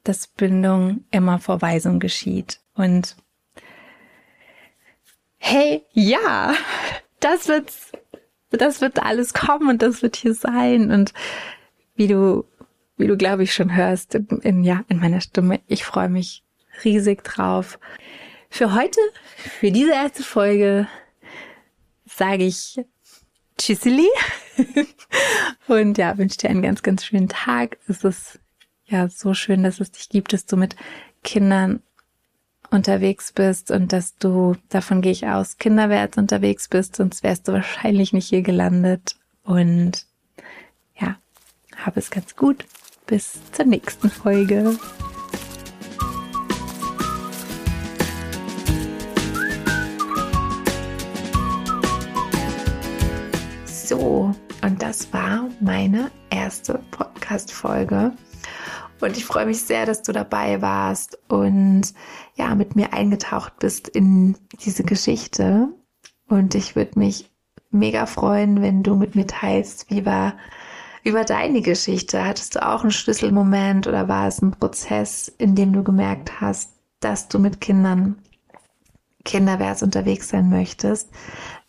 dass 0.03 0.27
Bindung 0.27 1.03
immer 1.11 1.39
vor 1.39 1.61
Weisung 1.61 1.99
geschieht. 1.99 2.61
Und 2.73 3.17
hey, 5.37 5.83
ja, 5.91 6.53
das 7.19 7.49
wird, 7.49 7.73
das 8.49 8.81
wird 8.81 9.01
alles 9.01 9.33
kommen 9.33 9.69
und 9.69 9.81
das 9.81 10.01
wird 10.01 10.15
hier 10.15 10.33
sein. 10.33 10.91
Und 10.91 11.13
wie 11.95 12.07
du, 12.07 12.45
wie 12.97 13.07
du 13.07 13.17
glaube 13.17 13.43
ich 13.43 13.53
schon 13.53 13.75
hörst, 13.75 14.15
in, 14.15 14.27
in, 14.41 14.63
ja, 14.63 14.83
in 14.87 14.99
meiner 14.99 15.21
Stimme, 15.21 15.61
ich 15.67 15.83
freue 15.83 16.09
mich 16.09 16.43
riesig 16.83 17.23
drauf. 17.23 17.79
Für 18.49 18.73
heute, 18.73 18.99
für 19.37 19.71
diese 19.71 19.91
erste 19.91 20.23
Folge, 20.23 20.87
sage 22.05 22.45
ich 22.45 22.81
Tschüsseli 23.57 24.07
und 25.67 25.97
ja, 25.97 26.17
wünsche 26.17 26.37
dir 26.37 26.49
einen 26.49 26.61
ganz, 26.61 26.81
ganz 26.81 27.05
schönen 27.05 27.29
Tag. 27.29 27.77
Es 27.87 28.03
ist 28.03 28.39
ja 28.85 29.07
so 29.09 29.33
schön, 29.33 29.63
dass 29.63 29.79
es 29.79 29.91
dich 29.91 30.09
gibt, 30.09 30.33
dass 30.33 30.45
du 30.45 30.57
mit 30.57 30.75
Kindern 31.23 31.83
unterwegs 32.71 33.31
bist 33.31 33.71
und 33.71 33.91
dass 33.93 34.15
du, 34.17 34.55
davon 34.69 35.01
gehe 35.01 35.11
ich 35.11 35.27
aus, 35.27 35.57
kinderwärts 35.57 36.17
unterwegs 36.17 36.67
bist, 36.67 36.95
sonst 36.95 37.23
wärst 37.23 37.47
du 37.47 37.53
wahrscheinlich 37.53 38.13
nicht 38.13 38.27
hier 38.27 38.41
gelandet. 38.41 39.15
Und 39.43 40.05
ja, 40.99 41.17
habe 41.77 41.99
es 41.99 42.11
ganz 42.11 42.35
gut. 42.35 42.65
Bis 43.07 43.39
zur 43.51 43.65
nächsten 43.65 44.09
Folge. 44.09 44.77
So, 53.65 54.35
und 54.61 54.81
das 54.83 55.11
war 55.11 55.49
meine 55.59 56.11
erste 56.29 56.79
Podcast-Folge. 56.91 58.13
Und 59.01 59.17
ich 59.17 59.25
freue 59.25 59.45
mich 59.45 59.61
sehr, 59.61 59.85
dass 59.85 60.01
du 60.01 60.11
dabei 60.11 60.61
warst 60.61 61.17
und 61.29 61.93
ja, 62.35 62.55
mit 62.55 62.75
mir 62.75 62.93
eingetaucht 62.93 63.57
bist 63.59 63.87
in 63.87 64.35
diese 64.63 64.83
Geschichte. 64.83 65.69
Und 66.27 66.55
ich 66.55 66.75
würde 66.75 66.99
mich 66.99 67.29
mega 67.71 68.05
freuen, 68.05 68.61
wenn 68.61 68.83
du 68.83 68.95
mit 68.95 69.15
mir 69.15 69.27
teilst, 69.27 69.89
wie 69.89 70.05
war 70.05 70.33
über 71.03 71.23
deine 71.23 71.61
Geschichte. 71.61 72.25
Hattest 72.25 72.55
du 72.55 72.65
auch 72.65 72.81
einen 72.81 72.91
Schlüsselmoment 72.91 73.87
oder 73.87 74.07
war 74.07 74.27
es 74.27 74.41
ein 74.41 74.51
Prozess, 74.51 75.31
in 75.37 75.55
dem 75.55 75.73
du 75.73 75.83
gemerkt 75.83 76.41
hast, 76.41 76.71
dass 76.99 77.29
du 77.29 77.39
mit 77.39 77.61
Kindern 77.61 78.17
kinderwärts 79.23 79.83
unterwegs 79.83 80.29
sein 80.29 80.49
möchtest? 80.49 81.09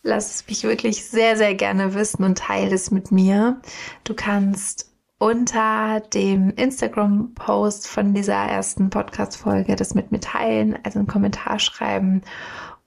Lass 0.03 0.45
mich 0.49 0.65
wirklich 0.65 1.05
sehr, 1.05 1.37
sehr 1.37 1.55
gerne 1.55 1.95
wissen 1.95 2.25
und 2.25 2.39
teile 2.39 2.75
es 2.75 2.91
mit 2.91 3.13
mir. 3.13 3.61
Du 4.05 4.15
kannst 4.15 4.90
unter 5.21 6.01
dem 6.01 6.49
Instagram-Post 6.49 7.87
von 7.87 8.15
dieser 8.15 8.33
ersten 8.33 8.89
Podcast-Folge 8.89 9.77
das 9.77 9.95
mit 9.95 10.11
mir 10.11 10.21
teilen, 10.21 10.79
also 10.83 10.99
einen 10.99 11.09
Kommentar 11.09 11.59
schreiben 11.59 12.23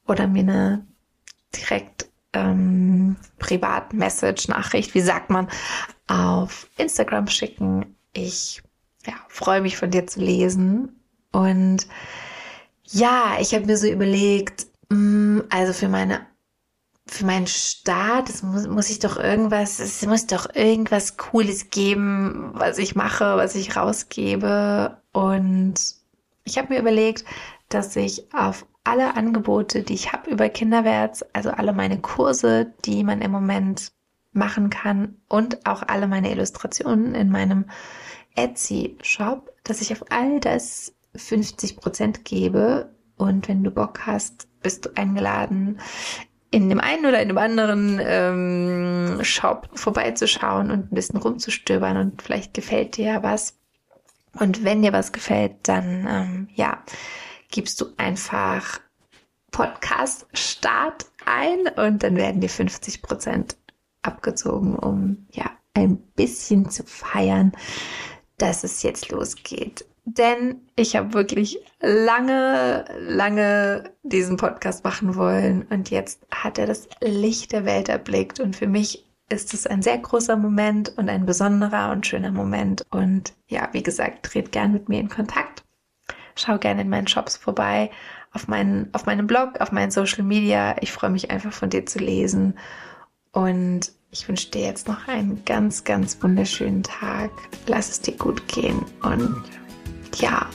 oder 0.07 0.25
mir 0.25 0.39
eine 0.39 0.87
direkt 1.55 2.09
ähm, 2.33 3.17
Privat-Message-Nachricht, 3.37 4.95
wie 4.95 5.01
sagt 5.01 5.29
man, 5.29 5.47
auf 6.07 6.67
Instagram 6.77 7.27
schicken. 7.27 7.95
Ich 8.13 8.63
ja, 9.05 9.13
freue 9.27 9.61
mich 9.61 9.77
von 9.77 9.91
dir 9.91 10.07
zu 10.07 10.19
lesen. 10.19 10.99
Und 11.31 11.87
ja, 12.87 13.37
ich 13.39 13.53
habe 13.53 13.67
mir 13.67 13.77
so 13.77 13.87
überlegt, 13.87 14.65
mh, 14.89 14.97
mm, 14.97 15.43
also 15.51 15.71
für 15.71 15.87
meine 15.87 16.25
für 17.05 17.25
meinen 17.25 17.47
Start, 17.47 18.29
es 18.29 18.43
muss, 18.43 18.67
muss 18.67 18.89
ich 18.89 18.99
doch 18.99 19.17
irgendwas, 19.17 19.79
es 19.79 20.05
muss 20.05 20.25
doch 20.25 20.55
irgendwas 20.55 21.17
Cooles 21.17 21.69
geben, 21.69 22.51
was 22.53 22.77
ich 22.77 22.95
mache, 22.95 23.35
was 23.37 23.55
ich 23.55 23.75
rausgebe. 23.75 25.01
Und 25.11 25.75
ich 26.45 26.57
habe 26.57 26.73
mir 26.73 26.79
überlegt, 26.79 27.25
dass 27.69 27.95
ich 27.95 28.33
auf 28.33 28.65
alle 28.83 29.15
Angebote, 29.15 29.83
die 29.83 29.93
ich 29.93 30.13
habe 30.13 30.29
über 30.29 30.49
Kinderwärts, 30.49 31.23
also 31.33 31.51
alle 31.51 31.73
meine 31.73 31.99
Kurse, 31.99 32.73
die 32.85 33.03
man 33.03 33.21
im 33.21 33.31
Moment 33.31 33.91
machen 34.31 34.69
kann 34.69 35.17
und 35.29 35.65
auch 35.65 35.83
alle 35.83 36.07
meine 36.07 36.31
Illustrationen 36.31 37.15
in 37.15 37.29
meinem 37.29 37.65
Etsy-Shop, 38.35 39.51
dass 39.63 39.81
ich 39.81 39.93
auf 39.93 40.05
all 40.09 40.39
das 40.39 40.93
50 41.15 41.77
Prozent 41.77 42.25
gebe. 42.25 42.93
Und 43.15 43.47
wenn 43.47 43.63
du 43.63 43.71
Bock 43.71 44.07
hast, 44.07 44.47
bist 44.61 44.85
du 44.85 44.89
eingeladen, 44.95 45.79
in 46.53 46.69
dem 46.69 46.79
einen 46.79 47.07
oder 47.07 47.19
in 47.19 47.29
dem 47.29 47.37
anderen 47.39 47.99
ähm, 47.99 49.23
Shop 49.23 49.67
vorbeizuschauen 49.73 50.69
und 50.69 50.91
ein 50.91 50.95
bisschen 50.95 51.17
rumzustöbern 51.17 51.97
und 51.97 52.21
vielleicht 52.21 52.53
gefällt 52.53 52.95
dir 52.97 53.05
ja 53.05 53.23
was. 53.23 53.57
Und 54.37 54.63
wenn 54.63 54.83
dir 54.83 54.93
was 54.93 55.11
gefällt, 55.11 55.67
dann 55.67 56.07
ähm, 56.07 56.47
ja, 56.53 56.83
gibst 57.49 57.81
du 57.81 57.87
einfach 57.97 58.79
Podcast 59.49 60.27
Start 60.33 61.07
ein 61.25 61.67
und 61.75 62.03
dann 62.03 62.17
werden 62.17 62.39
dir 62.39 62.49
50 62.49 63.01
Prozent 63.01 63.57
abgezogen, 64.03 64.75
um 64.75 65.25
ja 65.31 65.49
ein 65.73 65.97
bisschen 65.97 66.69
zu 66.69 66.83
feiern, 66.83 67.53
dass 68.37 68.63
es 68.63 68.83
jetzt 68.83 69.09
losgeht. 69.09 69.85
Denn 70.05 70.61
ich 70.75 70.95
habe 70.95 71.13
wirklich 71.13 71.59
lange, 71.81 72.85
lange 72.99 73.91
diesen 74.03 74.35
Podcast 74.35 74.83
machen 74.83 75.15
wollen 75.15 75.65
und 75.69 75.89
jetzt 75.91 76.25
hat 76.29 76.57
er 76.57 76.67
das 76.67 76.89
Licht 77.01 77.53
der 77.53 77.65
Welt 77.65 77.87
erblickt 77.87 78.41
und 78.41 78.55
für 78.55 78.67
mich 78.67 79.05
ist 79.29 79.53
es 79.53 79.65
ein 79.65 79.81
sehr 79.81 79.97
großer 79.97 80.35
Moment 80.35 80.97
und 80.97 81.09
ein 81.09 81.25
besonderer 81.25 81.91
und 81.91 82.05
schöner 82.05 82.31
Moment. 82.31 82.85
Und 82.91 83.33
ja, 83.47 83.69
wie 83.71 83.83
gesagt, 83.83 84.33
dreht 84.33 84.51
gern 84.51 84.73
mit 84.73 84.89
mir 84.89 84.99
in 84.99 85.09
Kontakt. 85.09 85.63
Schau 86.35 86.57
gerne 86.57 86.81
in 86.81 86.89
meinen 86.89 87.07
Shops 87.07 87.37
vorbei, 87.37 87.89
auf 88.31 88.47
meinen, 88.47 88.89
auf 88.93 89.05
meinem 89.05 89.27
Blog, 89.27 89.59
auf 89.61 89.71
meinen 89.71 89.91
Social 89.91 90.23
Media. 90.23 90.75
Ich 90.81 90.91
freue 90.91 91.09
mich 91.09 91.31
einfach 91.31 91.53
von 91.53 91.69
dir 91.69 91.85
zu 91.85 91.99
lesen. 91.99 92.57
Und 93.31 93.91
ich 94.11 94.27
wünsche 94.27 94.51
dir 94.51 94.61
jetzt 94.61 94.87
noch 94.87 95.07
einen 95.07 95.43
ganz, 95.45 95.83
ganz 95.83 96.21
wunderschönen 96.21 96.83
Tag. 96.83 97.31
Lass 97.65 97.89
es 97.89 98.01
dir 98.01 98.15
gut 98.15 98.47
gehen 98.47 98.85
und 99.01 99.43
ja, 100.15 100.47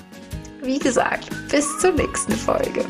wie 0.63 0.79
gesagt, 0.79 1.29
bis 1.51 1.67
zur 1.79 1.93
nächsten 1.93 2.33
Folge. 2.33 2.85